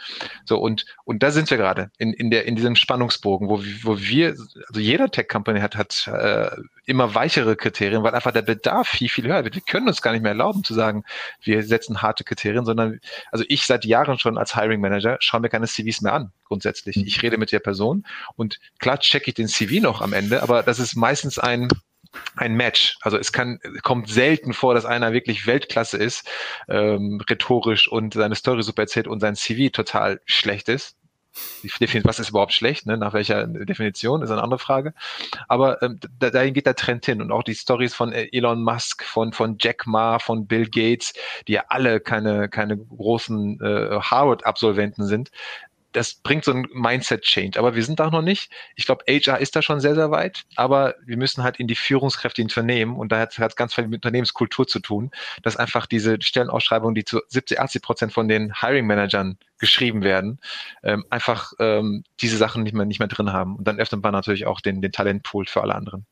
[0.45, 3.99] So, und, und da sind wir gerade in, in, der, in diesem Spannungsbogen, wo, wo
[3.99, 4.31] wir,
[4.69, 6.51] also jeder Tech-Company hat, hat äh,
[6.87, 9.55] immer weichere Kriterien, weil einfach der Bedarf viel, viel höher wird.
[9.55, 11.05] Wir können uns gar nicht mehr erlauben zu sagen,
[11.43, 15.49] wir setzen harte Kriterien, sondern, also ich seit Jahren schon als Hiring Manager schaue mir
[15.49, 16.97] keine CVs mehr an, grundsätzlich.
[16.97, 17.05] Mhm.
[17.07, 18.05] Ich rede mit der Person
[18.37, 21.69] und klar checke ich den CV noch am Ende, aber das ist meistens ein,
[22.37, 22.97] ein Match.
[23.01, 26.29] Also es kann, kommt selten vor, dass einer wirklich Weltklasse ist,
[26.69, 30.97] ähm, rhetorisch und seine Story super erzählt und sein CV total schlecht ist.
[32.05, 32.87] Was ist überhaupt schlecht?
[32.87, 32.97] Ne?
[32.97, 34.95] Nach welcher Definition ist eine andere Frage.
[35.49, 37.21] Aber ähm, da, dahin geht der Trend hin.
[37.21, 41.13] Und auch die Stories von äh, Elon Musk, von, von Jack Ma, von Bill Gates,
[41.49, 45.33] die ja alle keine, keine großen äh, Harvard-Absolventen sind,
[45.95, 47.59] das bringt so ein Mindset-Change.
[47.59, 48.51] Aber wir sind da noch nicht.
[48.75, 50.45] Ich glaube, HR ist da schon sehr, sehr weit.
[50.57, 53.87] Aber wir müssen halt in die Führungskräfte in Unternehmen, und da hat es ganz viel
[53.87, 58.61] mit Unternehmenskultur zu tun, dass einfach diese Stellenausschreibungen, die zu 70, 80 Prozent von den
[58.61, 60.41] Hiring-Managern geschrieben werden,
[60.83, 63.57] ähm, einfach ähm, diese Sachen nicht mehr, nicht mehr drin haben.
[63.57, 66.07] Und dann öffnet man natürlich auch den, den Talentpool für alle anderen.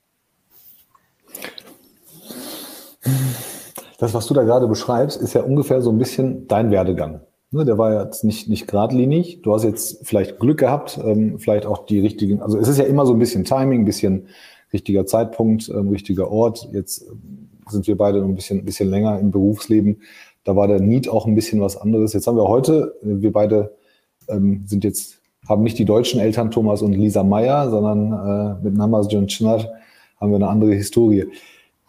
[3.99, 7.21] Das, was du da gerade beschreibst, ist ja ungefähr so ein bisschen dein Werdegang.
[7.55, 9.43] Ne, der war jetzt nicht, nicht geradlinig.
[9.43, 12.85] Du hast jetzt vielleicht Glück gehabt, ähm, vielleicht auch die richtigen, also es ist ja
[12.85, 14.29] immer so ein bisschen Timing, ein bisschen
[14.73, 16.71] richtiger Zeitpunkt, ähm, richtiger Ort.
[16.73, 20.01] Jetzt ähm, sind wir beide ein bisschen, ein bisschen länger im Berufsleben.
[20.45, 22.15] Da war der Need auch ein bisschen was anderes.
[22.15, 23.75] Jetzt haben wir heute, wir beide
[24.29, 28.75] ähm, sind jetzt, haben nicht die deutschen Eltern Thomas und Lisa Meyer, sondern äh, mit
[28.75, 29.67] Namazjon Çınar
[30.19, 31.27] haben wir eine andere Historie.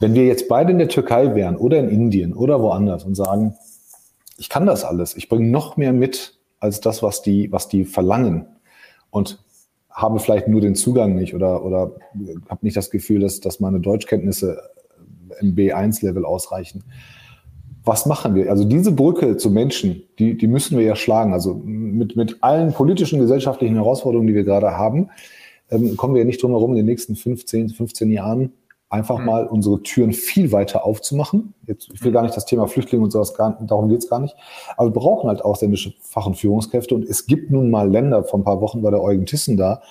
[0.01, 3.55] Wenn wir jetzt beide in der Türkei wären oder in Indien oder woanders und sagen,
[4.37, 5.15] ich kann das alles.
[5.15, 8.45] Ich bringe noch mehr mit als das, was die, was die verlangen.
[9.09, 9.43] Und
[9.89, 11.91] habe vielleicht nur den Zugang nicht oder, oder
[12.49, 14.61] habe nicht das Gefühl, dass, dass meine Deutschkenntnisse
[15.39, 16.83] im B1-Level ausreichen.
[17.83, 18.49] Was machen wir?
[18.49, 21.33] Also diese Brücke zu Menschen, die, die müssen wir ja schlagen.
[21.33, 25.09] Also mit, mit allen politischen, gesellschaftlichen Herausforderungen, die wir gerade haben,
[25.69, 28.53] ähm, kommen wir ja nicht drum herum, in den nächsten 15, 15 Jahren
[28.93, 29.25] einfach mhm.
[29.25, 31.53] mal unsere Türen viel weiter aufzumachen.
[31.65, 34.35] Jetzt, ich will gar nicht das Thema Flüchtlinge und sowas, gar, darum geht's gar nicht.
[34.77, 36.93] Aber wir brauchen halt ausländische Fach- und Führungskräfte.
[36.93, 39.81] Und es gibt nun mal Länder, vor ein paar Wochen war der Eugen Thyssen da,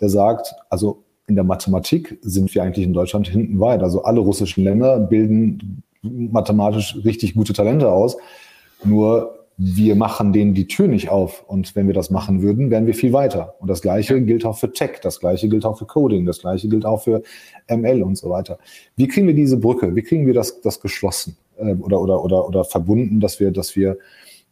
[0.00, 3.82] der sagt, also in der Mathematik sind wir eigentlich in Deutschland hinten weit.
[3.82, 8.16] Also alle russischen Länder bilden mathematisch richtig gute Talente aus.
[8.82, 11.42] Nur wir machen denen die Tür nicht auf.
[11.42, 13.56] Und wenn wir das machen würden, wären wir viel weiter.
[13.58, 16.68] Und das Gleiche gilt auch für Tech, das Gleiche gilt auch für Coding, das Gleiche
[16.68, 17.22] gilt auch für
[17.68, 18.58] ML und so weiter.
[18.94, 19.96] Wie kriegen wir diese Brücke?
[19.96, 23.74] Wie kriegen wir das, das geschlossen äh, oder, oder, oder, oder verbunden, dass wir, dass
[23.74, 23.98] wir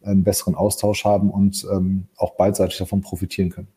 [0.03, 3.69] einen besseren Austausch haben und ähm, auch beidseitig davon profitieren können?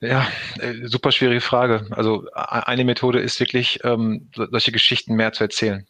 [0.00, 0.26] Ja,
[0.60, 1.86] äh, super schwierige Frage.
[1.90, 5.86] Also eine Methode ist wirklich, ähm, solche Geschichten mehr zu erzählen.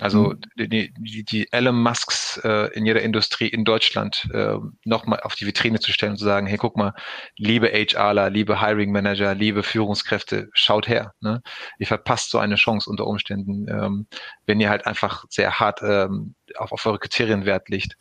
[0.00, 0.68] Also mhm.
[0.68, 5.46] die, die, die Elon Musks äh, in jeder Industrie in Deutschland äh, nochmal auf die
[5.46, 6.94] Vitrine zu stellen und zu sagen, hey, guck mal,
[7.36, 11.12] liebe HRler, liebe Hiring Manager, liebe Führungskräfte, schaut her.
[11.20, 11.42] Ne?
[11.78, 14.06] Ihr verpasst so eine Chance unter Umständen, ähm,
[14.46, 17.96] wenn ihr halt einfach sehr hart ähm, auf, auf eure Kriterien Wert legt.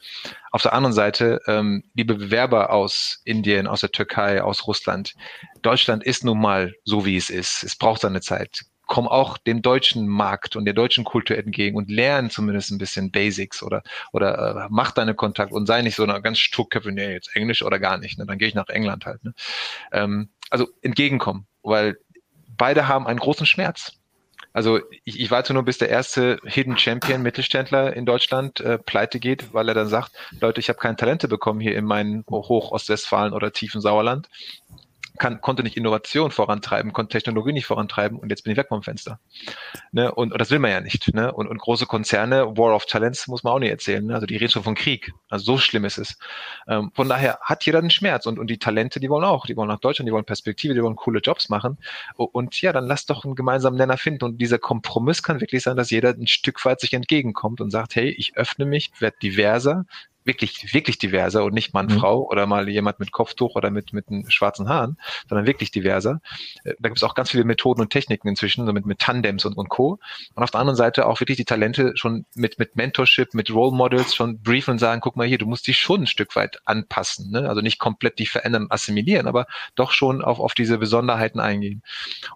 [0.52, 5.14] Auf der anderen Seite, ähm, liebe Bewerber aus Indien, aus der Türkei, aus Russland,
[5.62, 7.64] Deutschland ist nun mal so, wie es ist.
[7.64, 11.90] Es braucht seine Zeit komm auch dem deutschen Markt und der deutschen Kultur entgegen und
[11.90, 16.04] lern zumindest ein bisschen Basics oder oder äh, mach deine Kontakt und sei nicht so
[16.04, 18.26] eine ganz sturköpfe, nee, jetzt Englisch oder gar nicht, ne?
[18.26, 19.24] dann gehe ich nach England halt.
[19.24, 19.34] Ne?
[19.94, 22.00] Ähm, also entgegenkommen, weil
[22.58, 23.94] beide haben einen großen Schmerz.
[24.52, 29.22] Also ich, ich warte nur, bis der erste Hidden Champion Mittelständler in Deutschland äh, pleite
[29.22, 33.32] geht, weil er dann sagt, Leute, ich habe keine Talente bekommen hier in meinen Hoch-Ostwestfalen
[33.32, 34.28] oder tiefen Sauerland
[35.22, 38.82] kann, konnte nicht Innovation vorantreiben, konnte Technologie nicht vorantreiben und jetzt bin ich weg vom
[38.82, 39.20] Fenster.
[39.92, 40.12] Ne?
[40.12, 41.14] Und, und das will man ja nicht.
[41.14, 41.32] Ne?
[41.32, 44.04] Und, und große Konzerne, War of Talents, muss man auch nicht erzählen.
[44.04, 44.16] Ne?
[44.16, 45.14] Also die reden schon von Krieg.
[45.30, 46.18] Also so schlimm ist es.
[46.68, 49.46] Ähm, von daher hat jeder einen Schmerz und, und die Talente, die wollen auch.
[49.46, 51.78] Die wollen nach Deutschland, die wollen Perspektive, die wollen coole Jobs machen.
[52.16, 54.26] Und ja, dann lass doch einen gemeinsamen Nenner finden.
[54.26, 57.96] Und dieser Kompromiss kann wirklich sein, dass jeder ein Stück weit sich entgegenkommt und sagt,
[57.96, 59.86] hey, ich öffne mich, werde diverser,
[60.24, 62.00] wirklich, wirklich diverser und nicht Mann, mhm.
[62.00, 66.22] Frau oder mal jemand mit Kopftuch oder mit, mit schwarzen Haaren, sondern wirklich diverser.
[66.64, 69.46] Äh, da gibt es auch ganz viele Methoden und Techniken inzwischen, so mit, mit Tandems
[69.46, 70.00] und, und Co.
[70.36, 73.76] Und auf der anderen Seite auch wirklich die Talente schon mit, mit Mentorship, mit Role
[73.76, 76.60] Models schon briefen und sagen, guck mal hier, du musst dich schon ein Stück weit
[76.66, 77.32] anpassen.
[77.32, 77.50] Ne?
[77.50, 81.82] Also nicht komplett dich verändern und assimilieren, aber doch schon auf, auf diese Besonderheiten eingehen.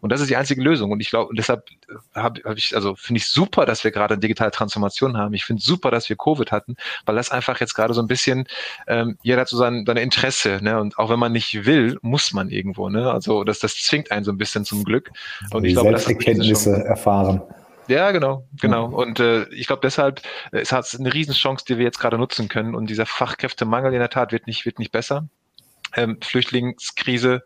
[0.01, 0.91] Und das ist die einzige Lösung.
[0.91, 1.65] Und ich glaube, deshalb
[2.13, 5.33] habe hab ich, also finde ich super, dass wir gerade digitale Transformation haben.
[5.33, 8.47] Ich finde super, dass wir Covid hatten, weil das einfach jetzt gerade so ein bisschen,
[8.87, 10.79] ähm, jeder hat so sein, seine Interesse, ne?
[10.79, 13.11] Und auch wenn man nicht will, muss man irgendwo, ne?
[13.11, 15.11] Also das, das zwingt einen so ein bisschen zum Glück.
[15.51, 17.41] Und Die ich glaube, das Erkenntnisse erfahren.
[17.87, 18.87] Ja, genau, genau.
[18.87, 22.47] Und äh, ich glaube deshalb, äh, es hat eine Riesenchance, die wir jetzt gerade nutzen
[22.47, 22.73] können.
[22.75, 25.27] Und dieser Fachkräftemangel in der Tat wird nicht, wird nicht besser.
[25.95, 27.43] Ähm, Flüchtlingskrise,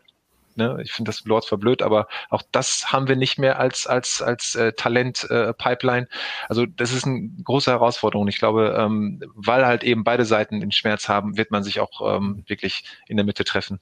[0.60, 0.78] ne?
[0.82, 4.54] ich finde das Lords verblöd, aber auch das haben wir nicht mehr als, als, als
[4.54, 6.06] äh, Talent-Pipeline.
[6.06, 8.28] Äh, also das ist eine große Herausforderung.
[8.28, 12.16] Ich glaube, ähm, weil halt eben beide Seiten den Schmerz haben, wird man sich auch
[12.16, 13.80] ähm, wirklich in der Mitte treffen.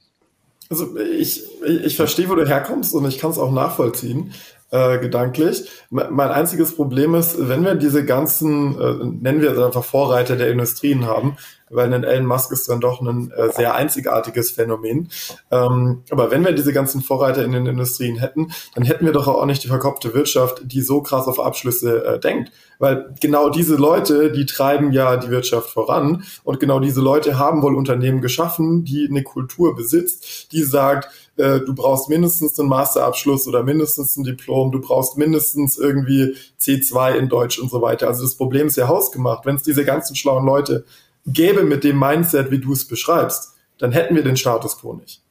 [0.70, 4.34] Also ich, ich verstehe, wo du herkommst und ich kann es auch nachvollziehen
[4.70, 5.68] äh, gedanklich.
[5.90, 10.50] Mein einziges Problem ist, wenn wir diese ganzen, äh, nennen wir es einfach Vorreiter der
[10.50, 11.36] Industrien haben,
[11.70, 15.08] weil ein Elon Musk ist dann doch ein äh, sehr einzigartiges Phänomen.
[15.50, 19.28] Ähm, aber wenn wir diese ganzen Vorreiter in den Industrien hätten, dann hätten wir doch
[19.28, 22.52] auch nicht die verkopfte Wirtschaft, die so krass auf Abschlüsse äh, denkt.
[22.78, 27.62] Weil genau diese Leute, die treiben ja die Wirtschaft voran und genau diese Leute haben
[27.62, 33.46] wohl Unternehmen geschaffen, die eine Kultur besitzt, die sagt, äh, du brauchst mindestens einen Masterabschluss
[33.48, 38.08] oder mindestens ein Diplom, du brauchst mindestens irgendwie C2 in Deutsch und so weiter.
[38.08, 39.46] Also das Problem ist ja hausgemacht.
[39.46, 40.84] Wenn es diese ganzen schlauen Leute
[41.26, 45.22] gäbe mit dem Mindset, wie du es beschreibst, dann hätten wir den Status quo nicht.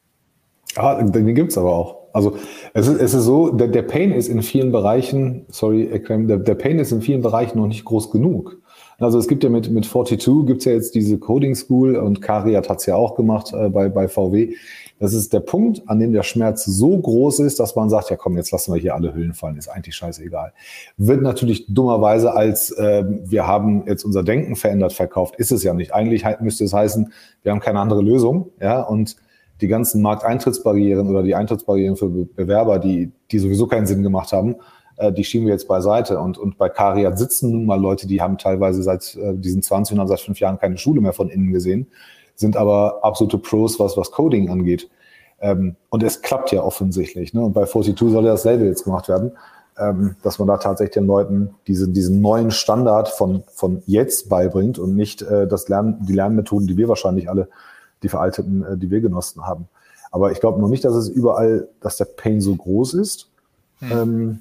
[0.76, 1.98] Ja, den gibt's aber auch.
[2.14, 2.38] Also
[2.74, 6.56] es ist, es ist so, der, der Pain ist in vielen Bereichen, sorry, der, der
[6.56, 8.58] Pain ist in vielen Bereichen noch nicht groß genug.
[9.00, 12.70] Also es gibt ja mit, mit 42 gibt's ja jetzt diese Coding School und Kariat
[12.70, 14.56] hat's ja auch gemacht äh, bei, bei VW.
[15.00, 18.16] Das ist der Punkt, an dem der Schmerz so groß ist, dass man sagt, ja
[18.16, 20.54] komm, jetzt lassen wir hier alle Hüllen fallen, ist eigentlich scheißegal.
[20.98, 25.74] Wird natürlich dummerweise als äh, wir haben jetzt unser Denken verändert verkauft, ist es ja
[25.74, 25.94] nicht.
[25.94, 27.12] Eigentlich müsste es heißen,
[27.44, 29.18] wir haben keine andere Lösung, ja, und
[29.62, 34.56] die ganzen Markteintrittsbarrieren oder die Eintrittsbarrieren für Bewerber, die, die sowieso keinen Sinn gemacht haben,
[34.98, 36.20] äh, die schieben wir jetzt beiseite.
[36.20, 39.94] Und, und bei Kariat sitzen nun mal Leute, die haben teilweise seit äh, diesen 20
[39.94, 41.88] und haben seit fünf Jahren keine Schule mehr von innen gesehen
[42.38, 44.90] sind aber absolute Pros, was, was Coding angeht.
[45.40, 47.34] Ähm, und es klappt ja offensichtlich.
[47.34, 47.42] Ne?
[47.42, 49.34] Und bei 42 soll ja dasselbe jetzt gemacht werden,
[49.78, 54.80] ähm, dass man da tatsächlich den Leuten diese, diesen neuen Standard von, von jetzt beibringt
[54.80, 57.50] und nicht äh, das Lernen, die Lernmethoden, die wir wahrscheinlich alle,
[58.04, 59.68] die veralteten, äh, die wir genossen haben.
[60.12, 63.30] Aber ich glaube noch nicht, dass es überall, dass der Pain so groß ist.
[63.80, 63.92] Hm.
[63.92, 64.40] Ähm,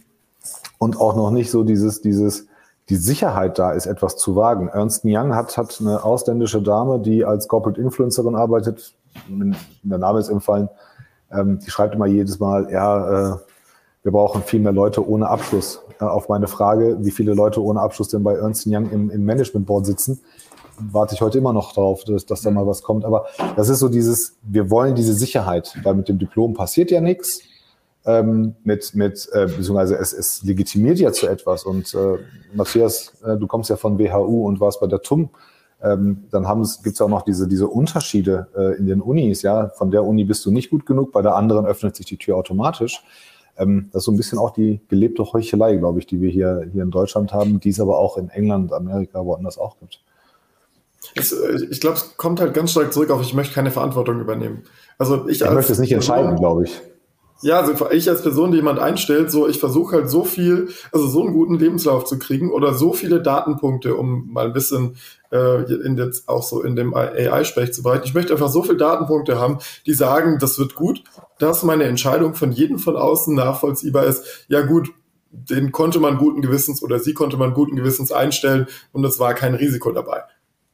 [0.78, 2.46] und auch noch nicht so dieses, dieses,
[2.88, 4.68] die Sicherheit da ist, etwas zu wagen.
[4.68, 8.94] Ernst Young hat, hat eine ausländische Dame, die als Corporate Influencerin arbeitet,
[9.28, 10.68] der Name ist empfallen,
[11.32, 13.36] ähm, die schreibt immer jedes Mal, ja, äh,
[14.02, 15.80] wir brauchen viel mehr Leute ohne Abschluss.
[16.00, 19.24] Äh, auf meine Frage, wie viele Leute ohne Abschluss denn bei Ernst Young im, im
[19.24, 20.20] Management Board sitzen,
[20.78, 23.04] warte ich heute immer noch drauf, dass, dass da mal was kommt.
[23.04, 27.00] Aber das ist so dieses, wir wollen diese Sicherheit, weil mit dem Diplom passiert ja
[27.00, 27.40] nichts
[28.06, 31.64] ähm, mit, mit äh, beziehungsweise es, es legitimiert ja zu etwas.
[31.64, 32.18] Und äh,
[32.54, 35.30] Matthias, äh, du kommst ja von WHU und warst bei der TUM.
[35.82, 36.44] Ähm, dann
[36.82, 39.42] gibt es auch noch diese, diese Unterschiede äh, in den Unis.
[39.42, 42.16] Ja, Von der Uni bist du nicht gut genug, bei der anderen öffnet sich die
[42.16, 43.02] Tür automatisch.
[43.58, 46.66] Ähm, das ist so ein bisschen auch die gelebte Heuchelei, glaube ich, die wir hier,
[46.72, 50.00] hier in Deutschland haben, die es aber auch in England, Amerika, woanders auch gibt.
[51.14, 54.20] Es, äh, ich glaube, es kommt halt ganz stark zurück auf, ich möchte keine Verantwortung
[54.20, 54.62] übernehmen.
[54.98, 56.80] Also ich, ich möchte es nicht entscheiden, glaube ich.
[57.46, 61.06] Ja, also ich als Person, die jemand einstellt, so ich versuche halt so viel, also
[61.06, 64.96] so einen guten Lebenslauf zu kriegen oder so viele Datenpunkte, um mal ein bisschen
[65.30, 68.02] äh, in jetzt auch so in dem AI-Sprech zu bereiten.
[68.04, 71.04] Ich möchte einfach so viele Datenpunkte haben, die sagen, das wird gut,
[71.38, 74.24] dass meine Entscheidung von jedem von außen nachvollziehbar ist.
[74.48, 74.88] Ja gut,
[75.30, 79.34] den konnte man guten Gewissens oder sie konnte man guten Gewissens einstellen und es war
[79.34, 80.22] kein Risiko dabei.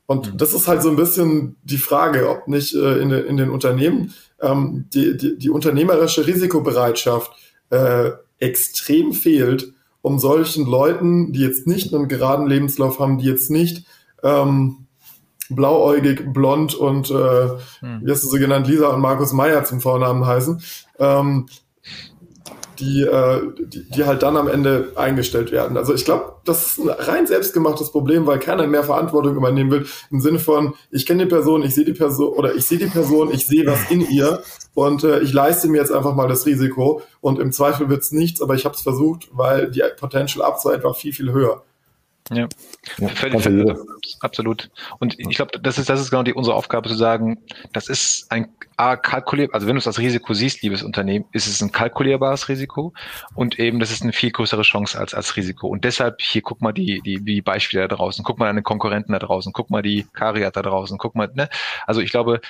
[0.07, 0.37] Und mhm.
[0.39, 4.13] das ist halt so ein bisschen die Frage, ob nicht äh, in, in den Unternehmen
[4.41, 7.33] ähm, die, die, die unternehmerische Risikobereitschaft
[7.71, 13.51] äh, extrem fehlt, um solchen Leuten, die jetzt nicht einen geraden Lebenslauf haben, die jetzt
[13.51, 13.87] nicht
[14.23, 14.87] ähm,
[15.49, 17.49] blauäugig, blond und äh,
[17.81, 18.01] hm.
[18.03, 20.61] wie hast du so genannt, Lisa und Markus Meyer zum Vornamen heißen,
[20.99, 21.47] ähm,
[22.83, 25.77] die, äh, die, die halt dann am Ende eingestellt werden.
[25.77, 29.87] Also ich glaube, das ist ein rein selbstgemachtes Problem, weil keiner mehr Verantwortung übernehmen will.
[30.11, 32.87] Im Sinne von, ich kenne die Person, ich sehe die Person oder ich sehe die
[32.87, 34.43] Person, ich sehe was in ihr
[34.75, 38.11] und äh, ich leiste mir jetzt einfach mal das Risiko und im Zweifel wird es
[38.11, 41.63] nichts, aber ich habe es versucht, weil die Potential Upside war viel, viel höher.
[42.31, 42.49] Ja,
[42.99, 43.77] ja völlig, völlig,
[44.21, 44.71] absolut.
[45.01, 47.39] Und ich glaube, das ist, das ist genau die, unsere Aufgabe zu sagen,
[47.73, 51.47] das ist ein A, kalkulier, also wenn du es als Risiko siehst, liebes Unternehmen, ist
[51.47, 52.95] es ein kalkulierbares Risiko
[53.35, 55.69] und eben das ist eine viel größere Chance als, als Risiko.
[55.69, 59.13] Und deshalb hier guck mal die, die, die Beispiele da draußen, guck mal deine Konkurrenten
[59.13, 61.49] da draußen, guck mal die Kariat da draußen, guck mal, ne?
[61.87, 62.41] Also ich glaube,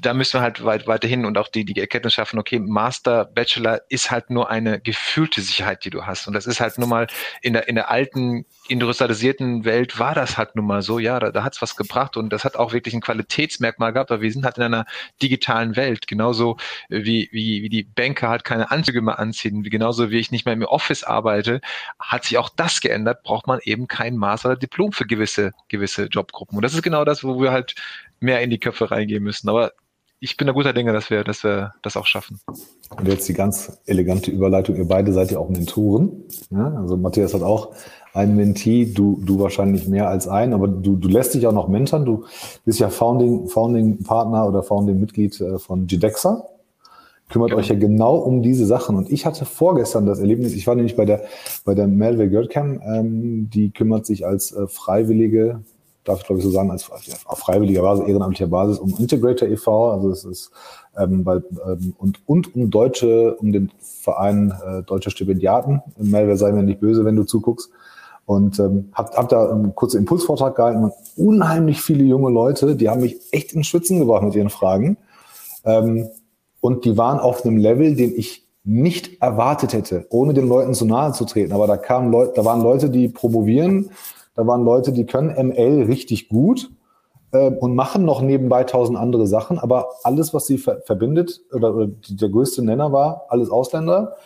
[0.00, 3.80] da müssen wir halt weit, weiterhin und auch die, die Erkenntnis schaffen, okay, Master, Bachelor
[3.88, 6.26] ist halt nur eine gefühlte Sicherheit, die du hast.
[6.26, 7.06] Und das ist halt nun mal
[7.40, 11.30] in der, in der alten industrialisierten Welt war das halt nun mal so, ja, da,
[11.30, 14.32] da hat es was gebracht und das hat auch wirklich ein Qualitätsmerkmal gehabt, aber wir
[14.32, 14.86] sind halt in einer
[15.22, 16.56] digitalen Welt, genauso
[16.88, 20.54] wie, wie, wie die Banker halt keine Anzüge mehr anziehen, genauso wie ich nicht mehr
[20.54, 21.60] im Office arbeite,
[21.98, 26.06] hat sich auch das geändert, braucht man eben kein Master oder Diplom für gewisse, gewisse
[26.06, 26.56] Jobgruppen.
[26.56, 27.74] Und das ist genau das, wo wir halt
[28.20, 29.48] mehr in die Köpfe reingehen müssen.
[29.48, 29.72] Aber
[30.18, 32.40] ich bin da guter Dinge, dass wir, dass wir das auch schaffen.
[32.96, 34.76] Und jetzt die ganz elegante Überleitung.
[34.76, 36.24] Ihr beide seid ja auch Mentoren.
[36.50, 36.72] Ja?
[36.74, 37.74] Also Matthias hat auch
[38.14, 41.68] einen Mentee, du, du wahrscheinlich mehr als ein, aber du, du lässt dich auch noch
[41.68, 42.06] mentoren.
[42.06, 42.24] Du
[42.64, 46.48] bist ja Founding, Founding Partner oder Founding Mitglied äh, von GDEXA.
[47.28, 47.56] Kümmert ja.
[47.56, 48.96] euch ja genau um diese Sachen.
[48.96, 51.24] Und ich hatte vorgestern das Erlebnis, ich war nämlich bei der,
[51.64, 55.60] bei der Melville Girdcam, ähm, die kümmert sich als äh, Freiwillige
[56.06, 56.90] darf ich glaube ich so sagen, als
[57.26, 60.50] auf freiwilliger Basis, ehrenamtlicher Basis um Integrator e.V., also es ist
[60.96, 65.82] ähm, bei, ähm, und, und um deutsche, um den Verein äh, Deutsche Stipendiaten.
[65.98, 67.70] Melver sei mir nicht böse, wenn du zuguckst.
[68.24, 72.88] Und ähm, hab, hab da einen kurzen Impulsvortrag gehalten und unheimlich viele junge Leute, die
[72.88, 74.96] haben mich echt in Schwitzen gebracht mit ihren Fragen.
[75.64, 76.08] Ähm,
[76.60, 80.86] und die waren auf einem Level, den ich nicht erwartet hätte, ohne den Leuten zu
[80.86, 81.52] nahe zu treten.
[81.52, 83.90] Aber da kamen Leute, da waren Leute, die promovieren,
[84.36, 86.70] da waren Leute, die können ML richtig gut
[87.32, 91.74] äh, und machen noch nebenbei tausend andere Sachen, aber alles, was sie ver verbindet, oder,
[91.74, 94.16] oder, der größte Nenner war, alles Ausländer.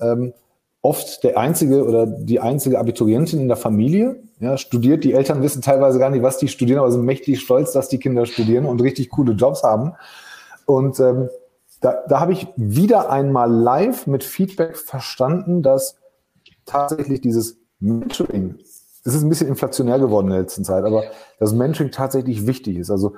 [0.00, 0.34] Ähm,
[0.82, 5.04] oft der einzige oder die einzige Abiturientin in der Familie, ja, studiert.
[5.04, 7.98] Die Eltern wissen teilweise gar nicht, was die studieren, aber sind mächtig stolz, dass die
[7.98, 9.92] Kinder studieren und richtig coole Jobs haben.
[10.66, 11.28] Und ähm,
[11.80, 15.96] da, da habe ich wieder einmal live mit Feedback verstanden, dass
[16.64, 18.58] tatsächlich dieses Mentoring
[19.04, 21.04] es ist ein bisschen inflationär geworden in der letzten Zeit, aber
[21.38, 22.90] das Mentoring tatsächlich wichtig ist.
[22.90, 23.14] Also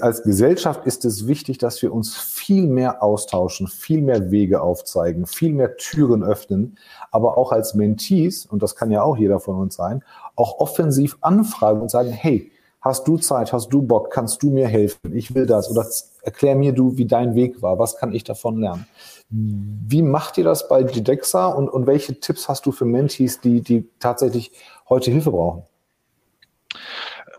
[0.00, 5.26] als Gesellschaft ist es wichtig, dass wir uns viel mehr austauschen, viel mehr Wege aufzeigen,
[5.26, 6.78] viel mehr Türen öffnen,
[7.12, 10.02] aber auch als Mentees, und das kann ja auch jeder von uns sein,
[10.34, 12.50] auch offensiv anfragen und sagen, hey,
[12.86, 15.86] hast du Zeit, hast du Bock, kannst du mir helfen, ich will das oder
[16.22, 18.86] erklär mir du, wie dein Weg war, was kann ich davon lernen.
[19.28, 23.60] Wie macht ihr das bei Gidexa und, und welche Tipps hast du für Mentees, die,
[23.60, 24.52] die tatsächlich
[24.88, 25.64] heute Hilfe brauchen?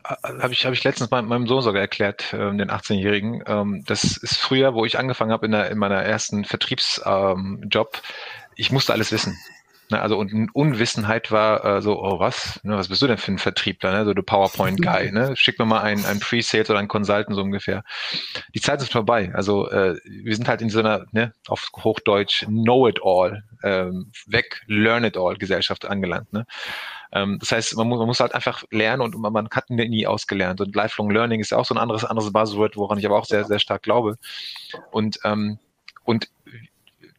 [0.03, 3.43] Äh, habe ich, hab ich letztens meinem, meinem Sohn sogar erklärt, äh, den 18-Jährigen.
[3.45, 7.69] Ähm, das ist früher, wo ich angefangen habe in, in meiner ersten Vertriebsjob, ähm,
[8.55, 9.37] ich musste alles wissen.
[9.89, 13.31] Ne, also und Unwissenheit war äh, so, oh was, ne, was bist du denn für
[13.31, 14.05] ein Vertriebler, ne?
[14.05, 15.33] so du PowerPoint-Guy, ne?
[15.37, 17.83] schick mir mal ein, ein Pre-Sales oder ein Consultant so ungefähr.
[18.53, 22.45] Die Zeit ist vorbei, also äh, wir sind halt in so einer, ne, auf Hochdeutsch,
[22.47, 26.33] Know-it-all, ähm, weg, Learn-it-all Gesellschaft angelangt.
[26.33, 26.45] Ne?
[27.13, 30.05] Ähm, das heißt, man muss, man muss halt einfach lernen und man, man hat nie
[30.05, 33.25] ausgelernt und Lifelong Learning ist auch so ein anderes, anderes Buzzword, woran ich aber auch
[33.25, 34.17] sehr, sehr stark glaube
[34.91, 35.59] und ähm,
[36.03, 36.29] und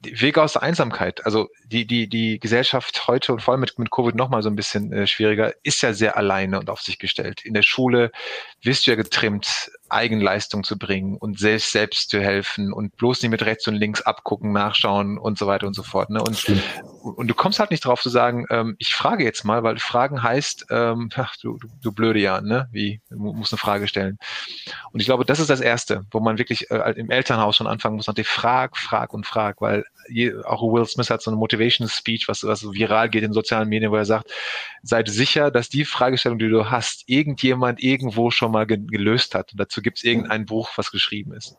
[0.02, 1.24] Wege aus der Einsamkeit.
[1.26, 4.56] Also die, die, die Gesellschaft heute und vor allem mit, mit Covid nochmal so ein
[4.56, 7.44] bisschen äh, schwieriger, ist ja sehr alleine und auf sich gestellt.
[7.44, 8.12] In der Schule
[8.62, 13.30] wirst du ja getrimmt, Eigenleistung zu bringen und selbst selbst zu helfen und bloß nicht
[13.30, 16.10] mit rechts und links abgucken, nachschauen und so weiter und so fort.
[16.10, 16.22] Ne?
[16.22, 16.44] Und,
[17.02, 20.22] und du kommst halt nicht drauf zu sagen, ähm, ich frage jetzt mal, weil Fragen
[20.22, 22.68] heißt, ähm, ach, du, du, du blöde Jan, ne?
[22.72, 24.18] Wie, du musst eine Frage stellen.
[24.92, 27.96] Und ich glaube, das ist das Erste, wo man wirklich äh, im Elternhaus schon anfangen
[27.96, 31.88] muss, natürlich frag, frag und frag, weil je, auch Will Smith hat so eine Motivation
[31.88, 34.32] Speech, was, was viral geht in sozialen Medien, wo er sagt,
[34.82, 39.52] seid sicher, dass die Fragestellung, die du hast, irgendjemand irgendwo schon mal ge gelöst hat.
[39.52, 41.56] Und dazu gibt es irgendein Buch, was geschrieben ist.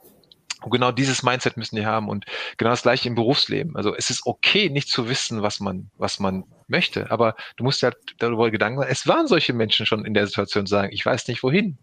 [0.62, 2.26] Und genau dieses Mindset müssen die haben und
[2.58, 3.78] genau das gleiche im Berufsleben.
[3.78, 7.82] Also es ist okay, nicht zu wissen, was man, was man möchte, aber du musst
[7.82, 11.28] ja darüber Gedanken machen, es waren solche Menschen schon in der Situation sagen, ich weiß
[11.30, 11.78] nicht wohin.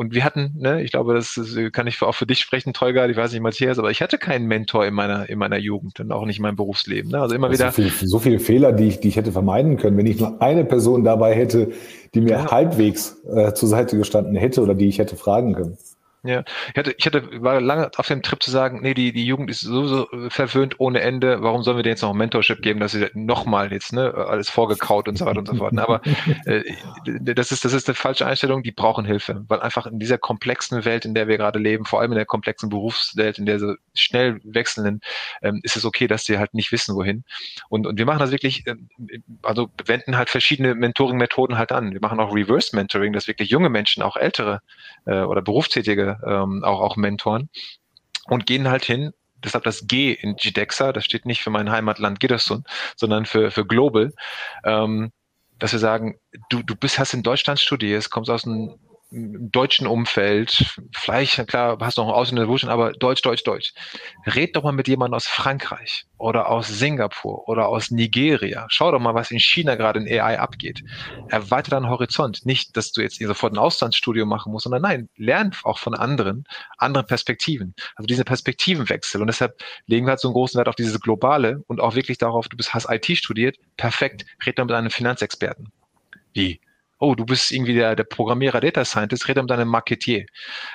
[0.00, 1.38] Und wir hatten, ne, ich glaube, das
[1.72, 4.46] kann ich auch für dich sprechen, Tolga, ich weiß nicht, Matthias, aber ich hatte keinen
[4.46, 7.10] Mentor in meiner, in meiner Jugend und auch nicht in meinem Berufsleben.
[7.10, 7.20] Ne?
[7.20, 7.70] Also immer wieder.
[7.70, 10.40] So, viel, so viele Fehler, die ich, die ich hätte vermeiden können, wenn ich nur
[10.40, 11.72] eine Person dabei hätte,
[12.14, 12.50] die mir ja.
[12.50, 15.76] halbwegs äh, zur Seite gestanden hätte oder die ich hätte fragen können.
[16.22, 19.24] Ja, ich hatte, ich hatte, war lange auf dem Trip zu sagen, nee, die, die
[19.24, 21.42] Jugend ist sowieso verwöhnt ohne Ende.
[21.42, 24.50] Warum sollen wir denen jetzt noch ein Mentorship geben, dass sie nochmal jetzt, ne, alles
[24.50, 25.78] vorgekaut und so weiter und so fort.
[25.78, 26.02] Aber
[26.44, 26.62] äh,
[27.06, 29.46] das ist, das ist eine falsche Einstellung, die brauchen Hilfe.
[29.48, 32.26] Weil einfach in dieser komplexen Welt, in der wir gerade leben, vor allem in der
[32.26, 35.00] komplexen Berufswelt, in der so schnell wechselnden,
[35.40, 37.24] ähm, ist es okay, dass sie halt nicht wissen, wohin.
[37.70, 38.74] Und, und wir machen das wirklich, äh,
[39.42, 41.94] also wenden halt verschiedene Mentoring-Methoden halt an.
[41.94, 44.60] Wir machen auch Reverse Mentoring, dass wirklich junge Menschen, auch ältere
[45.06, 47.48] äh, oder Berufstätige ähm, auch, auch mentoren
[48.26, 49.12] und gehen halt hin,
[49.44, 52.64] deshalb das G in GDEXA, das steht nicht für mein Heimatland Gidersun,
[52.96, 54.12] sondern für, für Global,
[54.64, 55.12] ähm,
[55.58, 58.78] dass wir sagen, du, du bist, hast in Deutschland studiert, kommst aus einem
[59.12, 63.72] deutschen Umfeld, vielleicht, klar, hast du noch Ausländer Wurzeln, aber Deutsch, Deutsch, Deutsch.
[64.24, 68.66] Red doch mal mit jemandem aus Frankreich oder aus Singapur oder aus Nigeria.
[68.68, 70.84] Schau doch mal, was in China gerade in AI abgeht.
[71.28, 72.46] Erweiter deinen Horizont.
[72.46, 76.44] Nicht, dass du jetzt sofort ein Auslandsstudio machen musst, sondern nein, lern auch von anderen,
[76.78, 77.74] anderen Perspektiven.
[77.96, 79.20] Also diese Perspektivenwechsel.
[79.20, 82.18] Und deshalb legen wir halt so einen großen Wert auf dieses Globale und auch wirklich
[82.18, 85.72] darauf, du bist, hast IT studiert, perfekt, red doch mit einem Finanzexperten.
[86.32, 86.60] Wie?
[87.00, 90.26] Oh, du bist irgendwie der, der Programmierer Data Scientist, rede mit deinem Marketier.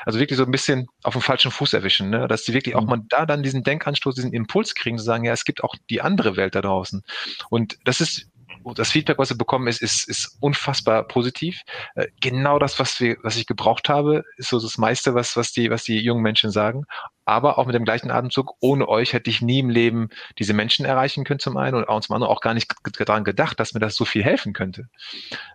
[0.06, 2.28] Also wirklich so ein bisschen auf dem falschen Fuß erwischen, ne?
[2.28, 2.90] dass die wirklich auch mhm.
[2.90, 6.02] mal da dann diesen Denkanstoß, diesen Impuls kriegen, zu sagen, ja, es gibt auch die
[6.02, 7.04] andere Welt da draußen.
[7.50, 8.28] Und das ist
[8.74, 11.62] das Feedback, was wir bekommen, ist, ist, ist unfassbar positiv.
[11.94, 15.52] Äh, genau das, was wir, was ich gebraucht habe, ist so das meiste, was, was
[15.52, 16.86] die, was die jungen Menschen sagen.
[17.26, 20.86] Aber auch mit dem gleichen Atemzug, ohne euch hätte ich nie im Leben diese Menschen
[20.86, 23.80] erreichen können zum einen und auch zum anderen auch gar nicht daran gedacht, dass mir
[23.80, 24.88] das so viel helfen könnte.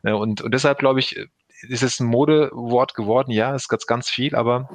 [0.02, 1.16] Äh, und, und deshalb glaube ich,
[1.62, 4.68] ist es ein Modewort geworden, ja, es ist ganz viel, aber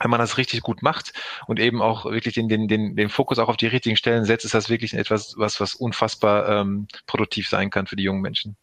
[0.00, 1.12] wenn man das richtig gut macht
[1.46, 4.44] und eben auch wirklich den, den, den, den Fokus auch auf die richtigen Stellen setzt,
[4.44, 8.56] ist das wirklich etwas, was, was unfassbar ähm, produktiv sein kann für die jungen Menschen.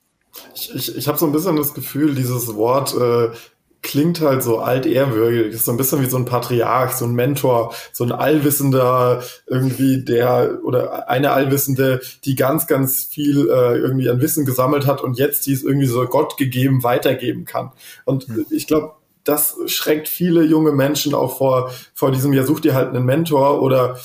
[0.56, 3.36] Ich, ich, ich habe so ein bisschen das Gefühl, dieses Wort äh,
[3.82, 7.74] klingt halt so altehrwürdig, ist so ein bisschen wie so ein Patriarch, so ein Mentor,
[7.94, 14.22] so ein Allwissender irgendwie, der oder eine Allwissende, die ganz, ganz viel äh, irgendwie an
[14.22, 17.72] Wissen gesammelt hat und jetzt dies irgendwie so Gott gegeben weitergeben kann.
[18.06, 18.46] Und mhm.
[18.50, 22.90] ich glaube, das schreckt viele junge Menschen auch vor, vor diesem, ja, such dir halt
[22.90, 23.98] einen Mentor oder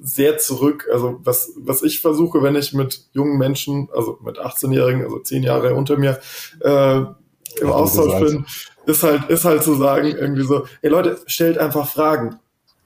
[0.00, 0.88] sehr zurück.
[0.92, 5.42] Also was, was ich versuche, wenn ich mit jungen Menschen, also mit 18-Jährigen, also zehn
[5.42, 6.18] Jahre unter mir,
[6.60, 7.02] äh,
[7.60, 8.46] im ja, Austausch bin,
[8.86, 12.38] ist halt, ist halt zu sagen, irgendwie so, ey Leute, stellt einfach Fragen.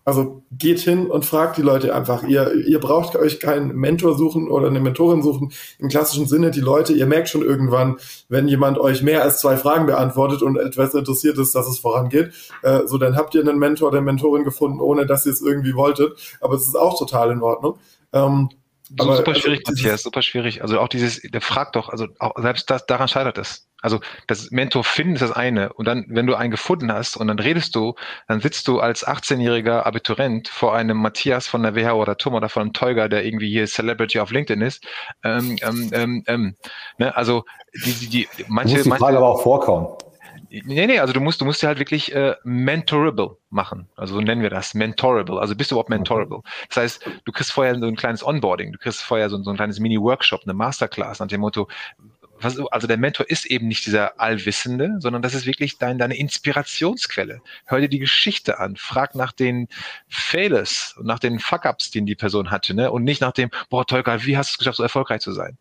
[0.07, 2.25] Also geht hin und fragt die Leute einfach.
[2.25, 5.51] Ihr, ihr braucht euch keinen Mentor suchen oder eine Mentorin suchen.
[5.79, 7.97] Im klassischen Sinne, die Leute, ihr merkt schon irgendwann,
[8.29, 12.33] wenn jemand euch mehr als zwei Fragen beantwortet und etwas interessiert ist, dass es vorangeht,
[12.62, 15.75] äh, so dann habt ihr einen Mentor oder Mentorin gefunden, ohne dass ihr es irgendwie
[15.75, 16.12] wolltet.
[16.43, 17.79] Aber es ist auch total in Ordnung.
[18.12, 18.51] Ähm,
[18.99, 20.61] aber, super schwierig, also, Matthias, super schwierig.
[20.61, 23.67] Also auch dieses, der fragt doch, also auch selbst das, daran scheitert es.
[23.85, 25.70] Also das Mentor finden ist das eine.
[25.74, 27.95] Und dann, wenn du einen gefunden hast und dann redest du,
[28.26, 32.49] dann sitzt du als 18-jähriger Abiturient vor einem Matthias von der WH oder Tom oder
[32.49, 34.87] von einem Teuger, der irgendwie hier Celebrity auf LinkedIn ist.
[35.22, 36.57] Ähm, ähm, ähm, ähm
[36.97, 37.14] ne?
[37.14, 38.76] Also die, die, die manche.
[38.76, 39.89] Du musst die Frage manche, aber auch vorkauen.
[40.62, 43.89] Nee, nee, also du musst, du musst ja halt wirklich äh, mentorable machen.
[43.97, 45.41] Also so nennen wir das, mentorable.
[45.41, 46.43] Also bist du überhaupt mentorable.
[46.68, 49.57] Das heißt, du kriegst vorher so ein kleines Onboarding, du kriegst vorher so, so ein
[49.57, 51.68] kleines Mini-Workshop, eine Masterclass nach dem Motto,
[52.45, 57.40] also der Mentor ist eben nicht dieser Allwissende, sondern das ist wirklich dein, deine Inspirationsquelle.
[57.66, 59.68] Hör dir die Geschichte an, frag nach den
[60.09, 62.90] Failures und nach den Fuck-Ups, den die Person hatte, ne?
[62.90, 65.59] Und nicht nach dem, boah, Tolga, wie hast du es geschafft, so erfolgreich zu sein?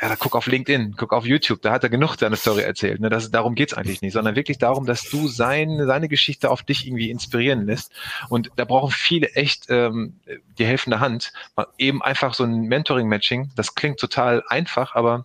[0.00, 3.00] Ja, da guck auf LinkedIn, guck auf YouTube, da hat er genug seine Story erzählt.
[3.00, 3.08] Ne?
[3.08, 6.86] Das, darum geht's eigentlich nicht, sondern wirklich darum, dass du sein, seine Geschichte auf dich
[6.86, 7.92] irgendwie inspirieren lässt.
[8.28, 10.20] Und da brauchen viele echt ähm,
[10.58, 11.32] die helfende Hand.
[11.78, 15.24] Eben einfach so ein Mentoring-Matching, das klingt total einfach, aber